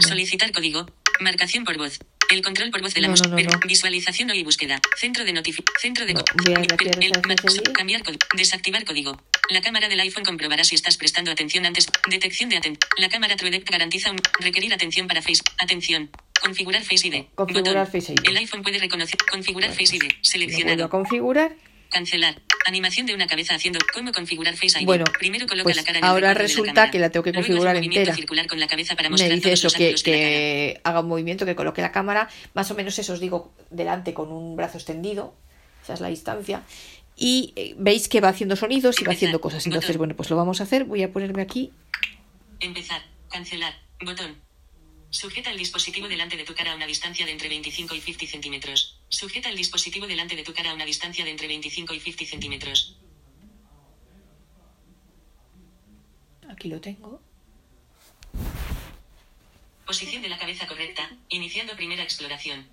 Solicitar 0.00 0.52
código. 0.52 0.86
Marcación 1.20 1.64
por 1.64 1.76
voz. 1.76 1.98
El 2.30 2.42
control 2.42 2.70
por 2.70 2.80
voz 2.80 2.94
de 2.94 3.02
la 3.02 3.08
No, 3.08 3.14
no, 3.14 3.36
no. 3.36 3.60
Visualización 3.66 4.30
y 4.34 4.42
búsqueda. 4.42 4.80
Centro 4.96 5.24
de 5.24 5.32
notificación. 5.32 5.94
Centro 5.94 6.06
de 6.06 6.12
el-. 6.12 7.62
Cambiar 7.74 8.02
código. 8.02 8.24
Desactivar 8.36 8.84
código. 8.84 9.22
La 9.50 9.60
cámara 9.60 9.88
del 9.88 10.00
iPhone 10.00 10.24
comprobará 10.24 10.64
si 10.64 10.74
estás 10.74 10.96
prestando 10.96 11.30
atención 11.30 11.66
antes. 11.66 11.88
Detección 12.08 12.48
de 12.48 12.56
atención. 12.56 12.78
La 12.96 13.08
cámara 13.08 13.36
TrueDepth 13.36 13.68
garantiza 13.70 14.10
un. 14.10 14.18
Requerir 14.40 14.72
atención 14.72 15.06
para 15.06 15.20
Face. 15.20 15.42
Atención. 15.58 16.10
Configurar 16.42 16.82
Face 16.82 17.06
ID. 17.08 17.24
Configurar. 17.34 17.86
Face 17.86 18.12
ID. 18.12 18.18
El 18.28 18.36
iPhone 18.36 18.62
puede 18.62 18.78
reconocer. 18.78 19.18
Configurar 19.30 19.70
Face 19.70 19.96
ID. 19.96 20.02
Seleccionado. 20.22 20.88
configurar. 20.88 21.54
Cancelar. 21.88 22.40
Animación 22.66 23.06
de 23.06 23.14
una 23.14 23.26
cabeza 23.26 23.54
haciendo. 23.54 23.78
¿Cómo 23.92 24.12
configurar 24.12 24.54
Face 24.54 24.80
ID? 24.80 24.86
Bueno, 24.86 25.04
Primero 25.18 25.46
coloca 25.46 25.64
pues 25.64 25.76
la 25.76 25.84
cara 25.84 25.98
en 25.98 26.04
ahora 26.04 26.28
la 26.28 26.34
resulta 26.34 26.90
que 26.90 26.98
la 26.98 27.10
tengo 27.10 27.22
que 27.22 27.32
configurar 27.32 27.76
entera. 27.76 28.14
circular 28.14 28.46
con 28.46 28.58
la 28.58 28.66
cabeza 28.66 28.96
para 28.96 29.08
Me 29.10 29.28
dice 29.28 29.52
eso, 29.52 29.68
que, 29.70 29.94
que 29.94 30.80
haga 30.84 31.00
un 31.00 31.08
movimiento, 31.08 31.44
que 31.44 31.54
coloque 31.54 31.82
la 31.82 31.92
cámara, 31.92 32.28
más 32.54 32.70
o 32.70 32.74
menos 32.74 32.98
eso 32.98 33.12
os 33.12 33.20
digo, 33.20 33.52
delante 33.70 34.14
con 34.14 34.32
un 34.32 34.56
brazo 34.56 34.78
extendido, 34.78 35.34
esa 35.82 35.94
es 35.94 36.00
la 36.00 36.08
distancia, 36.08 36.62
y 37.14 37.52
eh, 37.56 37.74
veis 37.78 38.08
que 38.08 38.20
va 38.20 38.28
haciendo 38.28 38.56
sonidos 38.56 39.00
y 39.00 39.04
va 39.04 39.12
haciendo 39.12 39.40
cosas. 39.40 39.66
Entonces, 39.66 39.90
Botón. 39.90 39.98
bueno, 39.98 40.16
pues 40.16 40.30
lo 40.30 40.36
vamos 40.36 40.60
a 40.60 40.64
hacer, 40.64 40.84
voy 40.84 41.02
a 41.02 41.12
ponerme 41.12 41.42
aquí, 41.42 41.72
Empezar. 42.60 43.02
Cancelar. 43.30 43.74
Botón. 44.04 44.36
Sujeta 45.12 45.50
el 45.50 45.58
dispositivo 45.58 46.08
delante 46.08 46.38
de 46.38 46.44
tu 46.44 46.54
cara 46.54 46.72
a 46.72 46.74
una 46.74 46.86
distancia 46.86 47.26
de 47.26 47.32
entre 47.32 47.50
25 47.50 47.94
y 47.94 48.00
50 48.00 48.32
centímetros. 48.32 48.98
Sujeta 49.10 49.50
el 49.50 49.56
dispositivo 49.56 50.06
delante 50.06 50.34
de 50.36 50.42
tu 50.42 50.54
cara 50.54 50.70
a 50.70 50.74
una 50.74 50.86
distancia 50.86 51.22
de 51.22 51.30
entre 51.30 51.48
25 51.48 51.92
y 51.92 52.00
50 52.00 52.30
centímetros. 52.30 52.96
aquí 56.48 56.68
lo 56.68 56.80
tengo, 56.80 57.20
Posición 59.86 60.22
de 60.22 60.30
la 60.30 60.38
cabeza 60.38 60.66
correcta. 60.66 61.10
Iniciando 61.28 61.76
primera 61.76 62.02
exploración. 62.02 62.66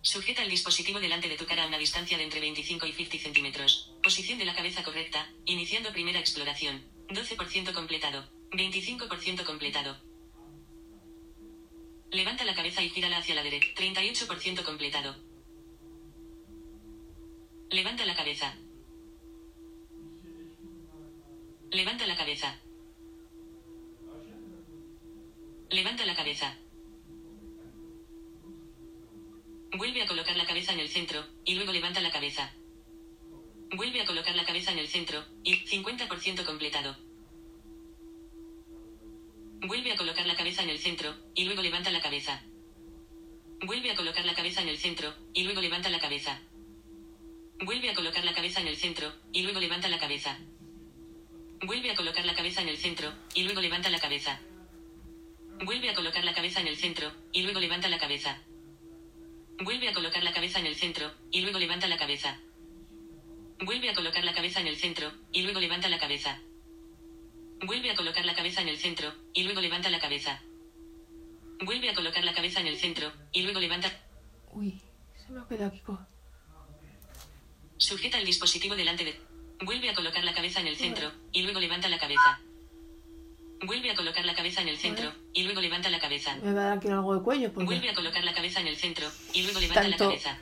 Sujeta 0.00 0.42
el 0.42 0.50
dispositivo 0.50 0.98
delante 0.98 1.28
de 1.28 1.36
tu 1.36 1.46
cara 1.46 1.62
a 1.62 1.68
una 1.68 1.78
distancia 1.78 2.18
de 2.18 2.24
entre 2.24 2.40
25 2.40 2.86
y 2.86 2.92
50 2.92 3.22
centímetros. 3.22 3.92
Posición 4.02 4.38
de 4.40 4.44
la 4.44 4.56
cabeza 4.56 4.82
correcta. 4.82 5.28
Iniciando 5.44 5.92
primera 5.92 6.18
exploración. 6.18 6.82
12% 7.08 7.72
completado. 7.72 8.28
25% 8.50 9.44
completado. 9.44 10.11
Levanta 12.12 12.44
la 12.44 12.54
cabeza 12.54 12.82
y 12.82 12.90
gírala 12.90 13.16
hacia 13.16 13.34
la 13.34 13.42
derecha. 13.42 13.68
38% 13.74 14.62
completado. 14.64 15.16
Levanta 17.70 18.04
la 18.04 18.14
cabeza. 18.14 18.54
Levanta 21.70 22.06
la 22.06 22.14
cabeza. 22.14 22.58
Levanta 25.70 26.04
la 26.04 26.14
cabeza. 26.14 26.58
Vuelve 29.74 30.02
a 30.02 30.06
colocar 30.06 30.36
la 30.36 30.46
cabeza 30.46 30.74
en 30.74 30.80
el 30.80 30.90
centro, 30.90 31.24
y 31.46 31.54
luego 31.54 31.72
levanta 31.72 32.02
la 32.02 32.10
cabeza. 32.10 32.52
Vuelve 33.74 34.02
a 34.02 34.04
colocar 34.04 34.36
la 34.36 34.44
cabeza 34.44 34.70
en 34.70 34.80
el 34.80 34.88
centro, 34.88 35.24
y 35.42 35.64
50% 35.64 36.44
completado. 36.44 36.94
Vuelve 39.72 39.92
a 39.92 39.96
colocar 39.96 40.26
la 40.26 40.36
cabeza 40.36 40.62
en 40.62 40.68
el 40.68 40.78
centro, 40.78 41.14
y 41.34 41.46
luego 41.46 41.62
levanta 41.62 41.90
la 41.90 42.02
cabeza. 42.02 42.42
Vuelve 43.62 43.90
a 43.90 43.96
colocar 43.96 44.22
la 44.26 44.34
cabeza 44.34 44.60
en 44.60 44.68
el 44.68 44.76
centro, 44.76 45.14
y 45.32 45.44
luego 45.44 45.62
levanta 45.62 45.88
la 45.88 45.98
cabeza. 45.98 46.42
Vuelve 47.58 47.88
a 47.88 47.94
colocar 47.94 48.22
la 48.22 48.34
cabeza 48.34 48.60
en 48.60 48.68
el 48.68 48.76
centro, 48.76 49.14
y 49.32 49.44
luego 49.44 49.60
levanta 49.60 49.88
la 49.88 49.98
cabeza. 49.98 50.38
Vuelve 51.62 51.90
a 51.90 51.94
colocar 51.94 52.26
la 52.26 52.34
cabeza 52.34 52.60
en 52.60 52.68
el 52.68 52.76
centro, 52.76 53.14
y 53.32 53.44
luego 53.44 53.62
levanta 53.62 53.88
la 53.88 53.98
cabeza. 53.98 54.42
Vuelve 55.64 55.88
a 55.88 55.94
colocar 55.94 56.22
la 56.22 56.34
cabeza 56.34 56.60
en 56.60 56.66
el 56.66 56.76
centro, 56.76 57.10
y 57.32 57.40
luego 57.40 57.58
levanta 57.58 57.88
la 57.88 57.98
cabeza. 57.98 58.42
Vuelve 59.58 59.88
a 59.88 59.94
colocar 59.94 60.22
la 60.22 60.34
cabeza 60.34 60.58
en 60.58 60.66
el 60.66 60.76
centro, 60.76 61.10
y 61.30 61.40
luego 61.40 61.58
levanta 61.58 61.88
la 61.88 61.96
cabeza. 61.96 62.38
Vuelve 63.64 63.88
a 63.88 63.94
colocar 63.94 64.22
la 64.22 64.34
cabeza 64.34 64.60
en 64.60 64.66
el 64.66 64.76
centro, 64.76 65.10
y 65.32 65.40
luego 65.40 65.60
levanta 65.60 65.88
la 65.88 65.98
cabeza. 65.98 66.42
Vuelve 67.62 67.90
a 67.90 67.94
colocar 67.94 68.24
la 68.24 68.34
cabeza 68.34 68.60
en 68.60 68.68
el 68.68 68.78
centro, 68.78 69.12
y 69.32 69.44
luego 69.44 69.60
levanta 69.60 69.88
la 69.90 70.00
cabeza. 70.00 70.42
Vuelve 71.64 71.90
a 71.90 71.94
colocar 71.94 72.24
la 72.24 72.34
cabeza 72.34 72.60
en 72.60 72.66
el 72.66 72.76
centro, 72.76 73.12
y 73.32 73.42
luego 73.42 73.60
levanta... 73.60 73.90
Uy, 74.50 74.80
se 75.16 75.32
me 75.32 75.40
ha 75.40 75.46
quedado 75.46 75.68
aquí. 75.68 75.82
Sujeta 77.76 78.18
el 78.18 78.24
dispositivo 78.24 78.74
delante 78.74 79.04
de... 79.04 79.20
Vuelve 79.64 79.90
a 79.90 79.94
colocar 79.94 80.24
la 80.24 80.34
cabeza 80.34 80.60
en 80.60 80.66
el 80.66 80.76
centro, 80.76 81.12
y 81.30 81.42
luego 81.42 81.60
levanta 81.60 81.88
la 81.88 81.98
cabeza. 81.98 82.40
Vuelve 83.64 83.92
a 83.92 83.94
colocar 83.94 84.24
la 84.24 84.34
cabeza 84.34 84.60
en 84.60 84.68
el 84.68 84.76
centro, 84.76 85.12
y 85.32 85.44
luego 85.44 85.60
levanta 85.60 85.88
la 85.88 86.00
cabeza. 86.00 86.34
Me 86.42 86.52
va 86.52 86.62
a 86.62 86.64
dar 86.64 86.78
aquí 86.78 86.88
algo 86.88 87.14
de 87.14 87.22
cuello 87.22 87.52
Vuelve 87.52 87.74
porque... 87.76 87.90
a 87.90 87.94
colocar 87.94 88.24
la 88.24 88.34
cabeza 88.34 88.60
en 88.60 88.66
el 88.66 88.76
centro, 88.76 89.08
y 89.32 89.42
luego 89.44 89.60
levanta 89.60 89.82
Tanto- 89.82 90.04
la 90.04 90.10
cabeza. 90.10 90.38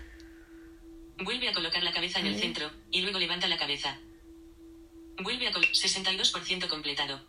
Vuelve 1.23 1.49
a 1.51 1.53
colocar 1.53 1.83
la 1.83 1.93
cabeza 1.93 2.19
en 2.21 2.29
el 2.29 2.41
centro, 2.41 2.71
y 2.91 3.03
luego 3.03 3.19
levanta 3.19 3.47
la 3.47 3.59
cabeza. 3.59 3.99
Vuelve 5.23 5.49
a 5.49 5.53
colocar... 5.53 5.75
62% 5.75 6.69
completado. 6.69 7.21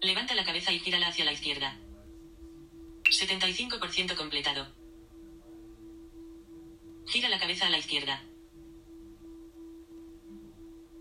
Levanta 0.00 0.34
la 0.34 0.44
cabeza 0.44 0.72
y 0.72 0.78
gírala 0.78 1.08
hacia 1.08 1.24
la 1.24 1.32
izquierda. 1.32 1.76
75% 3.04 4.16
completado. 4.16 4.66
Gira 7.06 7.28
la 7.28 7.38
cabeza 7.38 7.66
a 7.66 7.70
la 7.70 7.78
izquierda. 7.78 8.22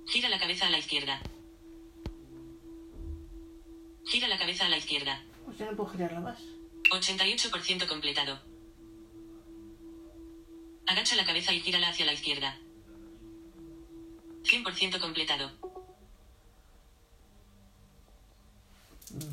Gira 0.08 0.28
la 0.30 0.40
cabeza 0.40 0.66
a 0.68 0.70
la 0.72 0.80
izquierda. 0.80 1.22
Gira 4.06 4.28
la 4.28 4.40
cabeza 4.40 4.66
a 4.66 4.70
la 4.70 4.78
izquierda. 4.78 5.24
Pues 5.46 5.58
ya 5.60 5.70
no 5.70 5.78
puedo 5.78 5.92
girarla 5.92 6.20
más. 6.20 6.40
88% 6.90 7.88
completado. 7.88 8.40
Agacha 10.88 11.16
la 11.16 11.26
cabeza 11.26 11.54
y 11.54 11.62
gírala 11.62 11.90
hacia 11.90 12.08
la 12.08 12.14
izquierda. 12.14 12.58
100% 14.44 15.00
completado. 15.00 15.52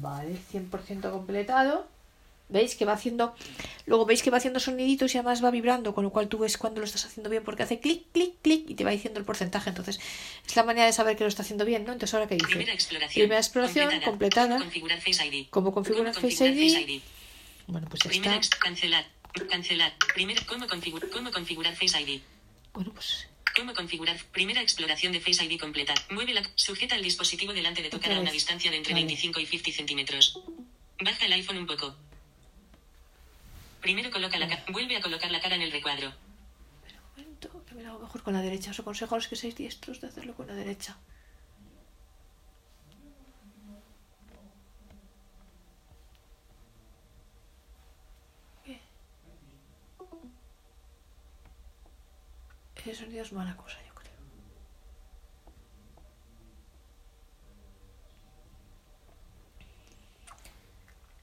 Vale, 0.01 0.39
100% 0.53 1.11
completado. 1.11 1.87
¿Veis 2.49 2.77
que 2.77 2.85
va 2.85 2.93
haciendo... 2.93 3.35
Luego 3.87 4.07
veis 4.07 4.23
que 4.23 4.31
va 4.31 4.37
haciendo 4.37 4.61
soniditos 4.61 5.13
y 5.15 5.19
además 5.19 5.45
va 5.45 5.51
vibrando, 5.51 5.95
con 5.95 6.05
lo 6.05 6.11
cual 6.11 6.29
tú 6.29 6.39
ves 6.39 6.57
cuando 6.57 6.81
lo 6.81 6.87
estás 6.87 7.05
haciendo 7.05 7.29
bien 7.29 7.43
porque 7.43 7.65
hace 7.65 7.81
clic, 7.81 8.05
clic, 8.13 8.35
clic 8.41 8.71
y 8.71 8.75
te 8.75 8.85
va 8.85 8.93
diciendo 8.93 9.19
el 9.19 9.27
porcentaje. 9.27 9.69
Entonces, 9.69 9.99
es 10.47 10.55
la 10.55 10.63
manera 10.63 10.87
de 10.87 10.93
saber 10.93 11.17
que 11.17 11.25
lo 11.25 11.29
está 11.29 11.43
haciendo 11.43 11.65
bien, 11.65 11.85
¿no? 11.85 11.93
Entonces, 11.93 12.15
¿ahora 12.15 12.29
qué 12.29 12.37
dice? 12.37 12.47
Primera 12.47 12.73
exploración. 12.73 13.23
Primera 13.23 13.41
exploración 13.41 14.01
completada. 14.03 14.59
Configurar 14.59 15.01
Face 15.01 15.27
ID. 15.27 15.47
¿Cómo 15.51 15.73
configurar 15.73 16.15
Face 16.15 16.47
ID? 16.47 17.03
Bueno, 17.67 17.89
pues 17.91 18.03
ya 18.05 18.11
Primera 18.11 18.37
está. 18.37 18.57
cancelar. 18.59 19.07
Cómo 20.47 20.67
configurar 20.69 21.11
cómo 21.11 21.33
configurar 21.33 21.75
Face 21.75 22.01
ID. 22.01 22.21
Bueno, 22.73 22.93
pues 22.95 23.27
Cómo 23.55 23.73
configurar 23.75 24.17
primera 24.33 24.61
exploración 24.61 25.13
de 25.13 25.21
Face 25.21 25.45
ID 25.45 25.59
completa. 25.59 25.95
Mueve 26.11 26.35
la 26.35 26.43
sujeta 26.55 26.95
el 26.95 27.03
dispositivo 27.03 27.53
delante 27.53 27.83
de 27.83 27.91
tu 27.91 28.01
cara 28.01 28.17
a 28.17 28.21
una 28.21 28.31
distancia 28.31 28.71
de 28.71 28.77
entre 28.77 28.93
Vale. 28.93 29.07
25 29.07 29.41
y 29.41 29.47
50 29.47 29.77
centímetros. 29.77 30.41
Baja 31.01 31.27
el 31.27 31.33
iPhone 31.33 31.59
un 31.59 31.67
poco. 31.67 31.95
Primero 33.81 34.11
coloca 34.11 34.39
la 34.39 34.49
cara. 34.49 34.65
Vuelve 34.69 34.97
a 34.97 35.01
colocar 35.01 35.31
la 35.31 35.41
cara 35.41 35.55
en 35.57 35.63
el 35.63 35.73
recuadro. 35.73 36.09
Espera 36.09 37.03
un 37.03 37.11
momento, 37.23 37.65
que 37.67 37.75
me 37.75 37.83
lo 37.83 37.91
hago 37.91 38.01
mejor 38.01 38.23
con 38.23 38.35
la 38.35 38.43
derecha. 38.43 38.73
Os 38.73 38.81
aconsejo 38.81 39.15
a 39.15 39.19
los 39.19 39.29
que 39.29 39.37
seáis 39.37 39.57
diestros 39.57 40.01
de 40.01 40.09
hacerlo 40.09 40.35
con 40.35 40.47
la 40.49 40.55
derecha. 40.55 40.97
Ese 52.87 53.03
sonido 53.03 53.23
es 53.23 53.33
mala 53.33 53.57
cosa, 53.57 53.79
yo 53.85 53.93
creo. 53.97 54.13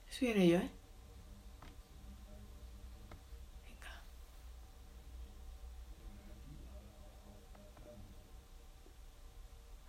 Estoy 0.10 0.28
en 0.28 0.42
ello, 0.42 0.58
¿eh? 0.58 0.70
Venga. 3.66 4.02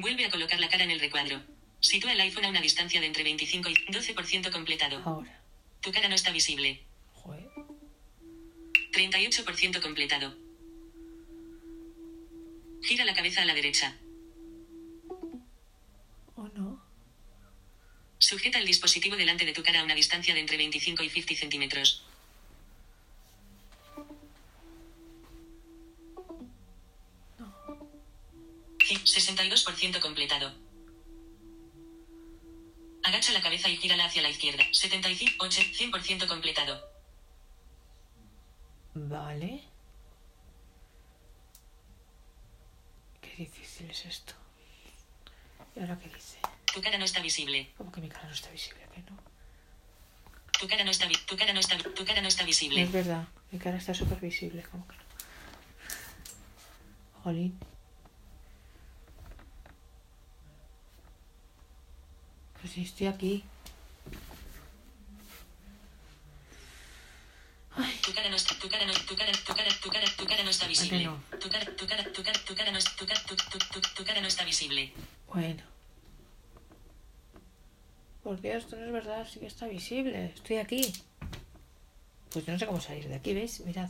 Vuelve 0.00 0.24
a 0.24 0.30
colocar 0.30 0.58
la 0.58 0.70
cara 0.70 0.84
en 0.84 0.90
el 0.90 1.00
recuadro. 1.00 1.42
Sitúa 1.80 2.12
el 2.12 2.20
iPhone 2.20 2.46
a 2.46 2.48
una 2.48 2.62
distancia 2.62 2.98
de 2.98 3.06
entre 3.06 3.24
25 3.24 3.68
y 3.68 3.74
12% 3.74 4.50
completado. 4.50 5.02
Ahora. 5.04 5.42
Tu 5.80 5.92
cara 5.92 6.08
no 6.08 6.14
está 6.14 6.30
visible. 6.30 6.82
Joder. 7.14 7.46
38% 8.92 9.82
completado. 9.82 10.34
Gira 12.82 13.04
la 13.04 13.14
cabeza 13.14 13.42
a 13.42 13.44
la 13.44 13.54
derecha. 13.54 13.94
Sujeta 18.30 18.60
el 18.60 18.64
dispositivo 18.64 19.16
delante 19.16 19.44
de 19.44 19.52
tu 19.52 19.60
cara 19.60 19.80
a 19.80 19.82
una 19.82 19.96
distancia 19.96 20.32
de 20.32 20.38
entre 20.38 20.56
25 20.56 21.02
y 21.02 21.10
50 21.10 21.34
centímetros. 21.34 22.04
Sí, 28.86 28.94
62% 28.94 29.98
completado. 29.98 30.54
Agacha 33.02 33.32
la 33.32 33.42
cabeza 33.42 33.68
y 33.68 33.76
gírala 33.78 34.04
hacia 34.04 34.22
la 34.22 34.30
izquierda. 34.30 34.62
75, 34.70 35.44
8, 35.44 35.62
100% 35.62 36.28
completado. 36.28 36.88
Vale. 38.94 39.64
Qué 43.20 43.34
difícil 43.38 43.90
es 43.90 44.06
esto. 44.06 44.34
¿Y 45.74 45.80
ahora 45.80 45.98
qué 45.98 46.08
dice? 46.10 46.38
Tu 46.74 46.80
cara 46.80 46.98
no 46.98 47.04
está 47.04 47.20
visible. 47.20 47.72
Como 47.76 47.90
que 47.92 48.00
mi 48.00 48.08
cara 48.08 48.26
no 48.26 48.32
está 48.34 48.50
visible, 48.50 48.80
que 48.94 49.00
no. 49.10 49.16
Tu 50.58 50.68
cara 50.68 50.84
no 50.84 50.90
está, 50.90 51.06
vi- 51.06 51.16
tu 51.26 51.36
cara 51.36 51.52
no 51.52 51.60
está, 51.60 51.76
tu 51.78 52.04
cara 52.04 52.20
no 52.20 52.28
está 52.28 52.44
visible. 52.44 52.82
es 52.82 52.92
verdad, 52.92 53.26
mi 53.50 53.58
cara 53.58 53.76
está 53.78 53.92
súper 53.94 54.20
visible, 54.20 54.62
como 54.70 54.86
que 54.86 54.94
no. 54.96 55.02
Jolín. 57.24 57.58
Pues 62.60 62.72
si 62.72 62.82
estoy 62.82 63.06
aquí. 63.08 63.44
Ay, 67.76 67.98
Tu 68.02 68.12
cara 68.12 68.28
no 68.28 68.36
está, 68.36 68.54
tu 68.58 68.68
cara 68.68 68.84
no, 68.84 68.92
tu 68.92 69.16
cara, 69.16 69.32
tu 69.32 69.54
cara, 69.54 69.70
tu 69.82 69.90
cara, 69.90 70.06
tu 70.16 70.26
cara 70.26 70.42
no 70.44 70.50
está 70.50 70.66
visible. 70.66 71.04
no? 71.04 71.22
Tu 71.40 71.48
cara, 71.48 71.64
tu 71.76 71.86
cara, 71.86 72.04
tu 72.12 72.22
cara, 72.22 72.38
tu 72.44 72.54
cara 72.54 72.70
no, 72.72 72.78
tu 72.98 73.06
cara, 73.06 73.20
tu, 73.26 73.36
tu, 73.36 73.58
tu, 73.58 73.80
tu 73.94 74.04
cara 74.04 74.20
no 74.20 74.26
está 74.28 74.44
visible. 74.44 74.92
bueno. 75.32 75.62
Por 78.22 78.40
Dios, 78.40 78.64
esto 78.64 78.76
no 78.76 78.86
es 78.86 78.92
verdad, 78.92 79.26
sí 79.30 79.40
que 79.40 79.46
está 79.46 79.66
visible. 79.66 80.26
Estoy 80.34 80.58
aquí. 80.58 80.92
Pues 82.30 82.44
yo 82.46 82.52
no 82.52 82.58
sé 82.58 82.66
cómo 82.66 82.80
salir 82.80 83.08
de 83.08 83.14
aquí, 83.16 83.34
¿veis? 83.34 83.60
Mirad. 83.60 83.88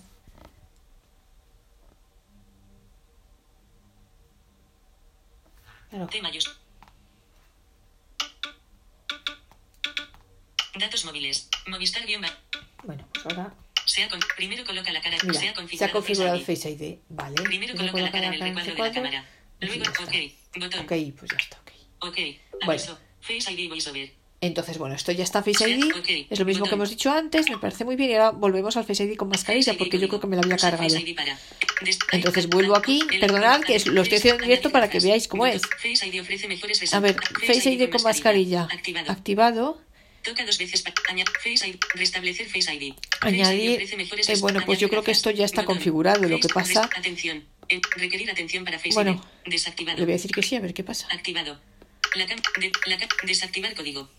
Claro. 5.90 6.08
Datos 10.78 11.04
móviles. 11.04 11.48
Movistar 11.66 12.06
guion 12.06 12.22
Bueno, 12.84 13.06
pues 13.12 13.26
ahora 13.26 13.52
con- 14.08 14.20
primero 14.36 14.64
coloca 14.64 14.92
la 14.92 15.00
cara. 15.00 15.16
Mira, 15.24 15.40
se 15.40 15.48
ha 15.48 15.54
se 15.66 15.84
ha 15.84 15.92
configurado, 15.92 16.38
Face 16.40 16.70
ID. 16.70 16.98
Vale. 17.08 17.42
Primero 17.42 17.74
coloca 17.76 18.00
la 18.00 18.12
cara 18.12 18.26
en 18.28 18.34
el 18.34 18.40
recuadro 18.40 18.74
de 18.74 18.78
la 18.80 18.92
cámara. 18.92 19.24
Luego, 19.60 19.84
ok. 19.90 20.14
Botón. 20.56 20.80
Ok, 20.80 20.92
pues 21.18 21.30
ya 21.32 21.36
está, 21.38 21.58
ok. 21.60 21.70
Ok. 22.08 22.16
Bueno. 22.64 22.70
Aviso. 22.72 22.98
Face 23.20 23.52
ID 23.52 23.68
VoiceOver. 23.68 24.19
Entonces, 24.42 24.78
bueno, 24.78 24.94
esto 24.94 25.12
ya 25.12 25.22
está 25.22 25.40
en 25.40 25.44
Face 25.44 25.68
ID. 25.68 25.84
Es 26.30 26.38
lo 26.38 26.46
mismo 26.46 26.64
que 26.64 26.74
hemos 26.74 26.88
dicho 26.88 27.10
antes. 27.10 27.50
Me 27.50 27.58
parece 27.58 27.84
muy 27.84 27.96
bien. 27.96 28.10
Y 28.10 28.14
ahora 28.14 28.30
volvemos 28.30 28.74
al 28.78 28.84
Face 28.84 29.04
ID 29.04 29.16
con 29.16 29.28
mascarilla 29.28 29.74
porque 29.76 29.98
yo 29.98 30.08
creo 30.08 30.20
que 30.20 30.26
me 30.26 30.36
lo 30.36 30.42
había 30.42 30.56
cargado. 30.56 30.94
Entonces 32.12 32.48
vuelvo 32.48 32.74
aquí. 32.76 33.02
Perdonad 33.20 33.60
que 33.60 33.78
lo 33.90 34.02
estoy 34.02 34.18
haciendo 34.18 34.42
en 34.42 34.48
directo 34.48 34.70
para 34.70 34.88
que 34.88 34.98
veáis 35.00 35.28
cómo 35.28 35.44
es. 35.46 35.60
A 36.92 37.00
ver. 37.00 37.16
Face 37.46 37.70
ID 37.70 37.90
con 37.90 38.02
mascarilla. 38.02 38.62
Activado. 38.70 39.10
Activado. 39.12 39.82
Toca 40.22 40.44
dos 40.44 40.58
veces 40.58 40.82
para 40.82 40.94
añadir 41.08 41.32
Face 41.42 41.66
ID. 41.68 41.76
Restablecer 41.94 42.46
Face 42.46 42.74
ID. 42.74 42.94
Añadir, 43.22 43.80
eh, 43.80 44.36
bueno, 44.40 44.60
pues 44.66 44.78
yo 44.78 44.88
creo 44.90 45.02
que 45.02 45.12
esto 45.12 45.30
ya 45.30 45.44
está 45.46 45.64
configurado, 45.64 46.28
lo 46.28 46.38
que 46.40 46.48
pasa- 46.48 46.82
res- 46.82 46.98
Atención. 46.98 47.44
En- 47.68 47.80
requerir 47.96 48.30
atención 48.30 48.64
para 48.64 48.78
Face 48.78 48.94
Bueno. 48.94 49.24
Le 49.46 50.04
voy 50.04 50.12
a 50.12 50.16
decir 50.16 50.30
que 50.30 50.42
sí, 50.42 50.56
a 50.56 50.60
ver 50.60 50.74
qué 50.74 50.82
pasa. 50.84 51.06
Activado. 51.10 51.58
La 52.16 52.26
la 52.86 52.98
desactivar 53.24 53.74
código. 53.74 54.10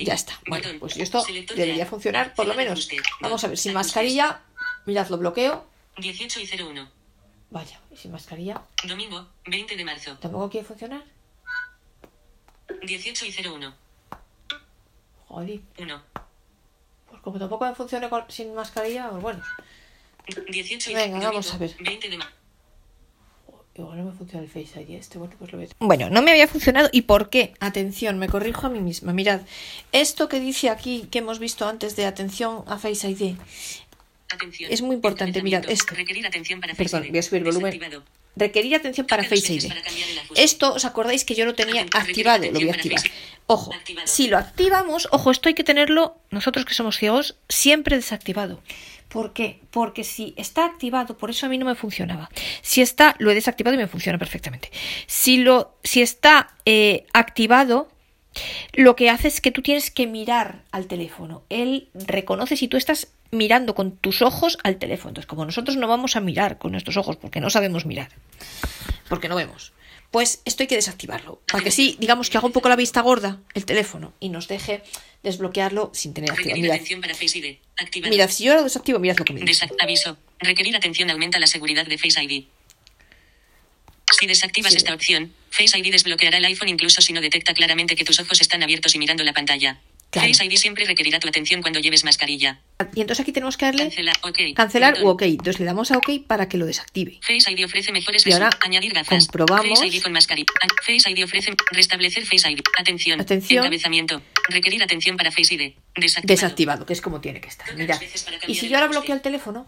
Ya 0.00 0.14
está. 0.14 0.38
Bueno, 0.46 0.68
pues 0.78 0.96
esto 0.96 1.24
debería 1.54 1.86
funcionar 1.86 2.34
por 2.34 2.46
lo 2.46 2.54
menos. 2.54 2.88
Vamos 3.20 3.42
a 3.44 3.48
ver, 3.48 3.58
sin 3.58 3.72
mascarilla. 3.72 4.42
Mirad, 4.86 5.08
lo 5.08 5.18
bloqueo. 5.18 5.66
18 5.98 6.40
y 6.40 6.62
01. 6.62 6.88
Vaya, 7.50 7.80
sin 7.94 8.12
mascarilla. 8.12 8.62
Domingo, 8.84 9.28
20 9.46 9.76
de 9.76 9.84
marzo. 9.84 10.16
¿Tampoco 10.18 10.50
quiere 10.50 10.66
funcionar? 10.66 11.04
18 12.82 13.26
y 13.26 13.46
01. 13.46 13.74
Joder. 15.28 15.60
1. 15.78 16.02
Pues 17.08 17.22
como 17.22 17.38
tampoco 17.38 17.74
funciona 17.74 18.10
sin 18.28 18.54
mascarilla, 18.54 19.08
pues 19.10 19.22
bueno. 19.22 19.42
18 20.48 20.90
y 20.90 20.94
Venga, 20.94 21.18
vamos 21.20 21.52
a 21.54 21.58
ver. 21.58 21.74
20 21.78 22.08
de 22.08 22.18
marzo. 22.18 22.34
Igual 23.76 23.98
no 23.98 24.04
me 24.04 24.12
funciona 24.12 24.44
el 24.44 24.48
Face 24.50 24.80
ID 24.80 24.90
este, 24.90 25.18
bueno, 25.18 25.34
pues 25.38 25.52
lo 25.52 25.58
ves. 25.58 25.70
Bueno, 25.80 26.08
no 26.08 26.22
me 26.22 26.30
había 26.30 26.46
funcionado. 26.46 26.88
¿Y 26.92 27.02
por 27.02 27.28
qué? 27.28 27.54
Atención, 27.58 28.18
me 28.18 28.28
corrijo 28.28 28.68
a 28.68 28.70
mí 28.70 28.78
misma. 28.80 29.12
Mirad, 29.12 29.40
esto 29.90 30.28
que 30.28 30.38
dice 30.38 30.70
aquí, 30.70 31.08
que 31.10 31.18
hemos 31.18 31.40
visto 31.40 31.66
antes 31.66 31.96
de 31.96 32.06
atención 32.06 32.62
a 32.68 32.78
Face 32.78 33.08
ID, 33.10 33.34
Atención. 34.30 34.72
Es 34.72 34.80
muy 34.82 34.96
importante, 34.96 35.42
mirad, 35.42 35.60
Encabezamiento. 35.62 35.70
esto. 35.84 35.94
Requerir 35.94 36.26
atención 36.26 36.60
para 36.60 36.74
Face 36.74 36.84
Perdón, 36.90 37.06
ID. 37.06 37.10
voy 37.10 37.18
a 37.18 37.22
subir 37.22 37.42
el 37.42 37.44
volumen. 37.44 38.02
Requerir 38.36 38.74
atención 38.74 39.06
para 39.06 39.24
Face 39.24 39.52
ID. 39.52 39.72
Esto, 40.34 40.74
¿os 40.74 40.84
acordáis 40.84 41.24
que 41.24 41.34
yo 41.34 41.44
lo 41.44 41.54
tenía 41.54 41.82
activado? 41.92 42.44
Lo 42.44 42.52
voy 42.52 42.68
a 42.68 42.72
activar. 42.72 43.00
Ojo, 43.46 43.72
si 44.04 44.28
lo 44.28 44.38
activamos, 44.38 45.06
ojo, 45.10 45.30
esto 45.30 45.48
hay 45.48 45.54
que 45.54 45.64
tenerlo, 45.64 46.16
nosotros 46.30 46.64
que 46.64 46.74
somos 46.74 46.96
ciegos, 46.96 47.36
siempre 47.48 47.96
desactivado. 47.96 48.62
¿Por 49.08 49.32
qué? 49.32 49.60
Porque 49.70 50.02
si 50.02 50.34
está 50.36 50.64
activado, 50.64 51.16
por 51.16 51.30
eso 51.30 51.46
a 51.46 51.48
mí 51.48 51.58
no 51.58 51.66
me 51.66 51.74
funcionaba. 51.74 52.30
Si 52.62 52.80
está, 52.80 53.14
lo 53.18 53.30
he 53.30 53.34
desactivado 53.34 53.74
y 53.74 53.78
me 53.78 53.86
funciona 53.86 54.18
perfectamente. 54.18 54.70
Si, 55.06 55.36
lo, 55.36 55.76
si 55.84 56.02
está 56.02 56.54
eh, 56.64 57.06
activado, 57.12 57.88
lo 58.72 58.96
que 58.96 59.10
hace 59.10 59.28
es 59.28 59.40
que 59.40 59.52
tú 59.52 59.62
tienes 59.62 59.90
que 59.90 60.06
mirar 60.06 60.64
al 60.72 60.86
teléfono. 60.86 61.44
Él 61.48 61.90
reconoce 61.94 62.56
si 62.56 62.66
tú 62.66 62.76
estás 62.76 63.12
mirando 63.34 63.74
con 63.74 63.96
tus 63.96 64.22
ojos 64.22 64.58
al 64.62 64.78
teléfono. 64.78 65.10
Entonces, 65.10 65.26
como 65.26 65.44
nosotros 65.44 65.76
no 65.76 65.86
vamos 65.88 66.16
a 66.16 66.20
mirar 66.20 66.58
con 66.58 66.72
nuestros 66.72 66.96
ojos 66.96 67.16
porque 67.16 67.40
no 67.40 67.50
sabemos 67.50 67.86
mirar, 67.86 68.10
porque 69.08 69.28
no 69.28 69.36
vemos, 69.36 69.72
pues 70.10 70.40
esto 70.44 70.62
hay 70.62 70.66
que 70.68 70.76
desactivarlo. 70.76 71.40
Para 71.50 71.64
que 71.64 71.70
sí, 71.70 71.96
digamos 71.98 72.30
que 72.30 72.38
haga 72.38 72.46
un 72.46 72.52
poco 72.52 72.68
la 72.68 72.76
vista 72.76 73.00
gorda 73.00 73.40
el 73.54 73.64
teléfono 73.64 74.12
y 74.20 74.28
nos 74.28 74.46
deje 74.48 74.82
desbloquearlo 75.22 75.90
sin 75.92 76.14
tener 76.14 76.30
activado. 76.30 76.60
Mirad, 76.60 76.80
mirad, 78.10 78.30
si 78.30 78.44
yo 78.44 78.54
lo 78.54 78.62
desactivo, 78.62 78.98
mirad 78.98 79.16
lo 79.18 79.24
que 79.24 79.32
me 79.32 79.40
dice. 79.40 79.68
Aviso. 79.80 80.16
Requerir 80.38 80.76
atención 80.76 81.10
aumenta 81.10 81.38
la 81.38 81.46
seguridad 81.46 81.86
de 81.86 81.98
Face 81.98 82.22
ID. 82.22 82.44
Si 84.18 84.26
desactivas 84.26 84.72
Sí. 84.72 84.78
esta 84.78 84.94
opción, 84.94 85.32
Face 85.50 85.76
ID 85.78 85.90
desbloqueará 85.90 86.38
el 86.38 86.44
iPhone 86.44 86.68
incluso 86.68 87.00
si 87.00 87.12
no 87.12 87.20
detecta 87.20 87.54
claramente 87.54 87.96
que 87.96 88.04
tus 88.04 88.20
ojos 88.20 88.40
están 88.40 88.62
abiertos 88.62 88.94
y 88.94 88.98
mirando 88.98 89.24
la 89.24 89.32
pantalla. 89.32 89.80
Face 90.20 90.44
ID 90.44 90.56
siempre 90.56 90.84
requerirá 90.84 91.18
tu 91.20 91.28
atención 91.28 91.62
cuando 91.62 91.80
lleves 91.80 92.04
mascarilla. 92.04 92.60
Y 92.94 93.00
entonces 93.00 93.20
aquí 93.22 93.32
tenemos 93.32 93.56
que 93.56 93.64
darle 93.66 93.84
Cancelar, 93.84 94.16
ok. 94.22 94.38
cancelar 94.54 95.02
u 95.02 95.08
OK. 95.08 95.22
Entonces 95.22 95.60
le 95.60 95.66
damos 95.66 95.90
a 95.90 95.98
OK 95.98 96.10
para 96.26 96.48
que 96.48 96.56
lo 96.56 96.66
desactive. 96.66 97.18
Face 97.22 97.50
ID 97.50 97.64
ofrece 97.64 97.92
mejores 97.92 98.26
Y 98.26 98.32
ahora 98.32 98.50
añadir 98.60 98.92
gafas. 98.92 99.26
comprobamos. 99.26 99.78
Face 99.80 99.86
ID 99.96 100.02
con 100.02 100.12
mascarilla. 100.12 100.46
A- 100.62 100.82
Face 100.82 101.10
ID 101.10 101.24
ofrece 101.24 101.52
restablecer 101.72 102.24
Face 102.26 102.50
ID. 102.50 102.60
Atención. 102.78 103.20
Atención. 103.20 103.64
Encabezamiento. 103.64 104.22
Requerir 104.48 104.82
atención 104.82 105.16
para 105.16 105.30
Face 105.30 105.54
ID. 105.54 105.72
Desactivado. 105.96 106.26
Desactivado, 106.26 106.86
que 106.86 106.92
es 106.92 107.00
como 107.00 107.20
tiene 107.20 107.40
que 107.40 107.48
estar. 107.48 107.66
Para 107.66 107.98
Y 108.46 108.54
si 108.54 108.68
yo 108.68 108.76
ahora 108.76 108.88
bloqueo 108.88 109.14
el 109.14 109.20
teléfono 109.22 109.66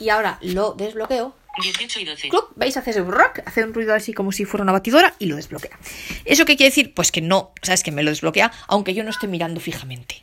y 0.00 0.08
ahora 0.08 0.38
lo 0.42 0.72
desbloqueo, 0.72 1.36
18 1.62 2.00
y 2.00 2.04
12. 2.04 2.28
¡cluc! 2.28 2.52
¿Veis? 2.56 2.76
Hace 2.76 2.90
ese 2.90 3.02
rock, 3.02 3.40
hace 3.44 3.64
un 3.64 3.74
ruido 3.74 3.94
así 3.94 4.12
como 4.12 4.32
si 4.32 4.44
fuera 4.44 4.62
una 4.62 4.72
batidora 4.72 5.14
y 5.18 5.26
lo 5.26 5.36
desbloquea. 5.36 5.78
¿Eso 6.24 6.44
qué 6.44 6.56
quiere 6.56 6.70
decir? 6.70 6.94
Pues 6.94 7.12
que 7.12 7.20
no, 7.20 7.52
sabes 7.62 7.82
que 7.82 7.92
me 7.92 8.02
lo 8.02 8.10
desbloquea, 8.10 8.52
aunque 8.68 8.94
yo 8.94 9.04
no 9.04 9.10
esté 9.10 9.26
mirando 9.26 9.60
fijamente. 9.60 10.22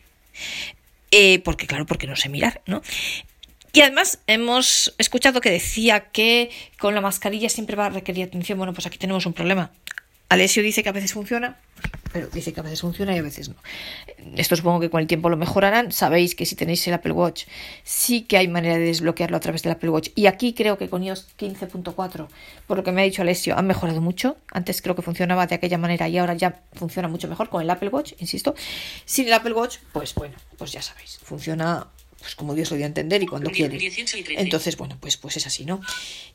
Eh, 1.11 1.39
porque, 1.39 1.67
claro, 1.67 1.85
porque 1.85 2.07
no 2.07 2.15
sé 2.15 2.29
mirar, 2.29 2.61
¿no? 2.65 2.81
Y 3.73 3.81
además 3.81 4.19
hemos 4.27 4.93
escuchado 4.97 5.39
que 5.39 5.49
decía 5.49 6.11
que 6.11 6.51
con 6.77 6.93
la 6.93 7.01
mascarilla 7.01 7.47
siempre 7.49 7.75
va 7.75 7.85
a 7.85 7.89
requerir 7.89 8.25
atención. 8.25 8.57
Bueno, 8.57 8.73
pues 8.73 8.85
aquí 8.85 8.97
tenemos 8.97 9.25
un 9.25 9.33
problema. 9.33 9.71
Alessio 10.31 10.63
dice 10.63 10.81
que 10.81 10.87
a 10.87 10.93
veces 10.93 11.11
funciona, 11.11 11.57
pero 12.13 12.27
dice 12.27 12.53
que 12.53 12.61
a 12.61 12.63
veces 12.63 12.79
funciona 12.79 13.13
y 13.13 13.19
a 13.19 13.21
veces 13.21 13.49
no. 13.49 13.55
Esto 14.37 14.55
supongo 14.55 14.79
que 14.79 14.89
con 14.89 15.01
el 15.01 15.07
tiempo 15.07 15.29
lo 15.29 15.35
mejorarán. 15.35 15.91
Sabéis 15.91 16.35
que 16.35 16.45
si 16.45 16.55
tenéis 16.55 16.87
el 16.87 16.93
Apple 16.93 17.11
Watch, 17.11 17.47
sí 17.83 18.21
que 18.21 18.37
hay 18.37 18.47
manera 18.47 18.77
de 18.77 18.85
desbloquearlo 18.85 19.35
a 19.35 19.41
través 19.41 19.61
del 19.61 19.73
Apple 19.73 19.89
Watch. 19.89 20.07
Y 20.15 20.27
aquí 20.27 20.53
creo 20.53 20.77
que 20.77 20.87
con 20.87 21.03
iOS 21.03 21.27
15.4, 21.37 22.27
por 22.65 22.77
lo 22.77 22.81
que 22.81 22.93
me 22.93 23.01
ha 23.01 23.03
dicho 23.03 23.23
Alessio, 23.23 23.57
han 23.57 23.67
mejorado 23.67 23.99
mucho. 23.99 24.37
Antes 24.53 24.81
creo 24.81 24.95
que 24.95 25.01
funcionaba 25.01 25.47
de 25.47 25.55
aquella 25.55 25.77
manera 25.77 26.07
y 26.07 26.17
ahora 26.17 26.33
ya 26.33 26.61
funciona 26.75 27.09
mucho 27.09 27.27
mejor 27.27 27.49
con 27.49 27.61
el 27.61 27.69
Apple 27.69 27.89
Watch, 27.89 28.13
insisto. 28.19 28.55
Sin 29.03 29.27
el 29.27 29.33
Apple 29.33 29.51
Watch, 29.51 29.79
pues 29.91 30.15
bueno, 30.15 30.37
pues 30.57 30.71
ya 30.71 30.81
sabéis, 30.81 31.19
funciona 31.21 31.87
pues 32.21 32.35
como 32.35 32.53
Dios 32.53 32.69
lo 32.69 32.77
dio 32.77 32.85
a 32.85 32.87
entender 32.87 33.23
y 33.23 33.25
cuando 33.25 33.49
quiere. 33.49 33.77
18 33.77 34.17
y 34.17 34.23
13. 34.23 34.41
Entonces, 34.43 34.77
bueno, 34.77 34.95
pues, 35.01 35.17
pues 35.17 35.37
es 35.37 35.47
así, 35.47 35.65
¿no? 35.65 35.81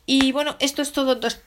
Y 0.04 0.32
bueno, 0.32 0.56
esto 0.58 0.82
es 0.82 0.90
todo. 0.90 1.12
Entonces, 1.12 1.40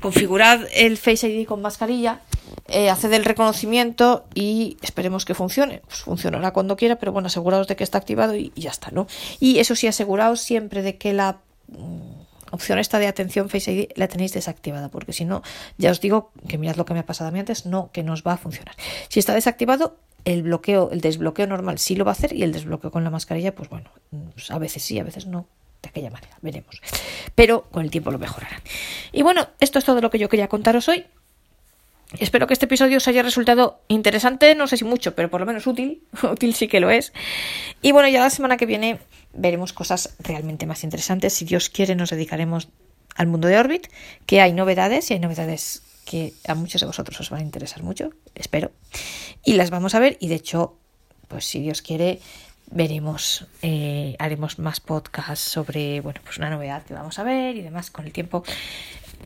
configurad 0.00 0.60
el 0.74 0.96
Face 0.98 1.28
ID 1.28 1.46
con 1.46 1.62
mascarilla, 1.62 2.20
eh, 2.68 2.90
haced 2.90 3.12
el 3.12 3.24
reconocimiento 3.24 4.24
y 4.34 4.76
esperemos 4.82 5.24
que 5.24 5.34
funcione. 5.34 5.82
Pues 5.86 6.00
funcionará 6.00 6.52
cuando 6.52 6.76
quiera, 6.76 6.96
pero 6.96 7.12
bueno, 7.12 7.26
aseguraos 7.26 7.68
de 7.68 7.76
que 7.76 7.84
está 7.84 7.98
activado 7.98 8.34
y, 8.34 8.52
y 8.54 8.62
ya 8.62 8.70
está, 8.70 8.90
¿no? 8.90 9.06
Y 9.40 9.58
eso 9.58 9.74
sí, 9.74 9.86
aseguraos 9.86 10.40
siempre 10.40 10.82
de 10.82 10.96
que 10.96 11.12
la 11.12 11.38
mm, 11.68 12.16
opción 12.50 12.78
esta 12.78 12.98
de 12.98 13.06
atención 13.06 13.48
Face 13.48 13.72
ID 13.72 13.88
la 13.94 14.08
tenéis 14.08 14.32
desactivada, 14.32 14.88
porque 14.88 15.12
si 15.12 15.24
no, 15.24 15.42
ya 15.78 15.90
os 15.90 16.00
digo 16.00 16.30
que 16.48 16.58
mirad 16.58 16.76
lo 16.76 16.84
que 16.84 16.94
me 16.94 17.00
ha 17.00 17.06
pasado 17.06 17.28
a 17.28 17.30
mí 17.32 17.38
antes, 17.38 17.66
no, 17.66 17.90
que 17.92 18.02
nos 18.02 18.22
va 18.22 18.32
a 18.32 18.36
funcionar. 18.36 18.74
Si 19.08 19.20
está 19.20 19.34
desactivado, 19.34 19.96
el 20.24 20.42
bloqueo, 20.42 20.90
el 20.90 21.00
desbloqueo 21.00 21.46
normal 21.46 21.78
sí 21.78 21.94
lo 21.94 22.04
va 22.04 22.10
a 22.10 22.12
hacer 22.12 22.32
y 22.32 22.42
el 22.42 22.52
desbloqueo 22.52 22.90
con 22.90 23.04
la 23.04 23.10
mascarilla, 23.10 23.54
pues 23.54 23.68
bueno, 23.68 23.90
pues 24.34 24.50
a 24.50 24.58
veces 24.58 24.82
sí, 24.82 24.98
a 24.98 25.04
veces 25.04 25.26
no, 25.26 25.46
de 25.86 25.90
aquella 25.90 26.10
manera, 26.10 26.36
veremos. 26.42 26.80
Pero 27.34 27.62
con 27.70 27.84
el 27.84 27.90
tiempo 27.90 28.10
lo 28.10 28.18
mejorarán. 28.18 28.60
Y 29.12 29.22
bueno, 29.22 29.48
esto 29.60 29.78
es 29.78 29.84
todo 29.84 30.00
lo 30.00 30.10
que 30.10 30.18
yo 30.18 30.28
quería 30.28 30.48
contaros 30.48 30.88
hoy. 30.88 31.04
Espero 32.18 32.46
que 32.46 32.52
este 32.52 32.66
episodio 32.66 32.98
os 32.98 33.08
haya 33.08 33.22
resultado 33.22 33.80
interesante, 33.88 34.54
no 34.54 34.68
sé 34.68 34.76
si 34.76 34.84
mucho, 34.84 35.14
pero 35.14 35.28
por 35.28 35.40
lo 35.40 35.46
menos 35.46 35.66
útil. 35.66 36.02
útil 36.22 36.54
sí 36.54 36.68
que 36.68 36.80
lo 36.80 36.90
es. 36.90 37.12
Y 37.82 37.92
bueno, 37.92 38.08
ya 38.08 38.20
la 38.20 38.30
semana 38.30 38.56
que 38.56 38.66
viene 38.66 38.98
veremos 39.32 39.72
cosas 39.72 40.14
realmente 40.18 40.66
más 40.66 40.84
interesantes. 40.84 41.32
Si 41.34 41.44
Dios 41.44 41.68
quiere, 41.68 41.94
nos 41.94 42.10
dedicaremos 42.10 42.68
al 43.16 43.26
mundo 43.26 43.48
de 43.48 43.58
Orbit, 43.58 43.88
que 44.26 44.40
hay 44.40 44.52
novedades 44.52 45.10
y 45.10 45.14
hay 45.14 45.20
novedades 45.20 45.82
que 46.04 46.32
a 46.46 46.54
muchos 46.54 46.80
de 46.80 46.86
vosotros 46.86 47.18
os 47.20 47.30
van 47.30 47.40
a 47.40 47.44
interesar 47.44 47.82
mucho, 47.82 48.10
espero. 48.34 48.70
Y 49.44 49.54
las 49.54 49.70
vamos 49.70 49.94
a 49.94 49.98
ver 49.98 50.16
y 50.20 50.28
de 50.28 50.36
hecho, 50.36 50.78
pues 51.28 51.44
si 51.44 51.60
Dios 51.60 51.82
quiere, 51.82 52.20
veremos, 52.70 53.46
eh, 53.62 54.16
haremos 54.18 54.58
más 54.58 54.80
podcasts 54.80 55.44
sobre, 55.44 56.00
bueno, 56.00 56.20
pues 56.24 56.38
una 56.38 56.50
novedad 56.50 56.82
que 56.84 56.94
vamos 56.94 57.18
a 57.18 57.22
ver 57.24 57.56
y 57.56 57.62
demás 57.62 57.90
con 57.90 58.04
el 58.06 58.12
tiempo, 58.12 58.42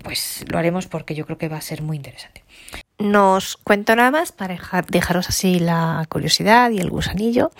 pues 0.02 0.44
lo 0.48 0.58
haremos 0.58 0.86
porque 0.86 1.14
yo 1.14 1.24
creo 1.26 1.38
que 1.38 1.48
va 1.48 1.56
a 1.56 1.62
ser 1.62 1.82
muy 1.82 1.96
interesante. 1.96 2.44
No 2.98 3.34
os 3.34 3.56
cuento 3.56 3.96
nada 3.96 4.10
más 4.10 4.30
para 4.32 4.54
dejar- 4.54 4.86
dejaros 4.86 5.28
así 5.28 5.58
la 5.58 6.04
curiosidad 6.10 6.70
y 6.70 6.78
el 6.78 6.90
gusanillo 6.90 7.50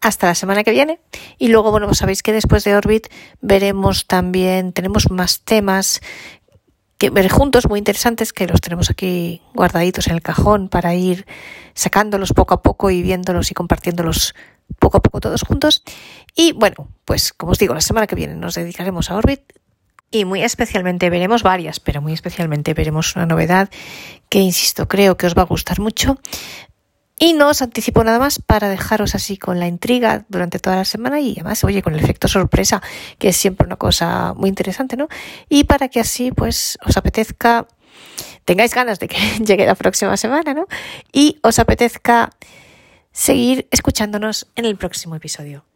hasta 0.00 0.26
la 0.26 0.34
semana 0.34 0.64
que 0.64 0.70
viene. 0.70 1.00
Y 1.38 1.48
luego, 1.48 1.70
bueno, 1.70 1.86
pues 1.86 1.98
sabéis 1.98 2.22
que 2.22 2.32
después 2.32 2.64
de 2.64 2.74
Orbit 2.74 3.08
veremos 3.42 4.06
también, 4.06 4.72
tenemos 4.72 5.10
más 5.10 5.40
temas 5.40 6.00
que 6.96 7.10
ver 7.10 7.30
juntos 7.30 7.68
muy 7.68 7.78
interesantes 7.78 8.32
que 8.32 8.46
los 8.46 8.60
tenemos 8.60 8.90
aquí 8.90 9.42
guardaditos 9.54 10.06
en 10.06 10.14
el 10.14 10.22
cajón 10.22 10.68
para 10.68 10.94
ir 10.94 11.26
sacándolos 11.74 12.32
poco 12.32 12.54
a 12.54 12.62
poco 12.62 12.90
y 12.90 13.02
viéndolos 13.02 13.50
y 13.50 13.54
compartiéndolos 13.54 14.34
poco 14.78 14.98
a 14.98 15.02
poco 15.02 15.20
todos 15.20 15.42
juntos. 15.42 15.82
Y 16.34 16.52
bueno, 16.52 16.88
pues 17.04 17.32
como 17.32 17.52
os 17.52 17.58
digo, 17.58 17.74
la 17.74 17.80
semana 17.80 18.06
que 18.06 18.16
viene 18.16 18.34
nos 18.34 18.54
dedicaremos 18.54 19.10
a 19.10 19.16
Orbit 19.16 19.42
y 20.10 20.24
muy 20.24 20.42
especialmente 20.42 21.08
veremos 21.08 21.42
varias, 21.42 21.78
pero 21.78 22.02
muy 22.02 22.12
especialmente 22.12 22.74
veremos 22.74 23.14
una 23.14 23.26
novedad 23.26 23.70
que, 24.28 24.40
insisto, 24.40 24.88
creo 24.88 25.16
que 25.16 25.26
os 25.26 25.36
va 25.36 25.42
a 25.42 25.46
gustar 25.46 25.78
mucho. 25.80 26.18
Y 27.22 27.34
no 27.34 27.48
os 27.48 27.60
anticipo 27.60 28.02
nada 28.02 28.18
más 28.18 28.38
para 28.38 28.70
dejaros 28.70 29.14
así 29.14 29.36
con 29.36 29.60
la 29.60 29.68
intriga 29.68 30.24
durante 30.28 30.58
toda 30.58 30.76
la 30.76 30.86
semana 30.86 31.20
y 31.20 31.32
además, 31.32 31.62
oye, 31.64 31.82
con 31.82 31.94
el 31.94 32.02
efecto 32.02 32.28
sorpresa, 32.28 32.82
que 33.18 33.28
es 33.28 33.36
siempre 33.36 33.66
una 33.66 33.76
cosa 33.76 34.32
muy 34.34 34.48
interesante, 34.48 34.96
¿no? 34.96 35.06
Y 35.48 35.64
para 35.64 35.88
que 35.88 36.00
así, 36.00 36.32
pues, 36.32 36.78
os 36.84 36.96
apetezca, 36.96 37.68
tengáis 38.46 38.74
ganas 38.74 38.98
de 39.00 39.08
que 39.08 39.16
llegue 39.44 39.66
la 39.66 39.74
próxima 39.74 40.16
semana, 40.16 40.54
¿no? 40.54 40.66
Y 41.12 41.38
os 41.42 41.58
apetezca 41.58 42.30
seguir 43.12 43.68
escuchándonos 43.70 44.46
en 44.56 44.64
el 44.64 44.76
próximo 44.76 45.16
episodio. 45.16 45.69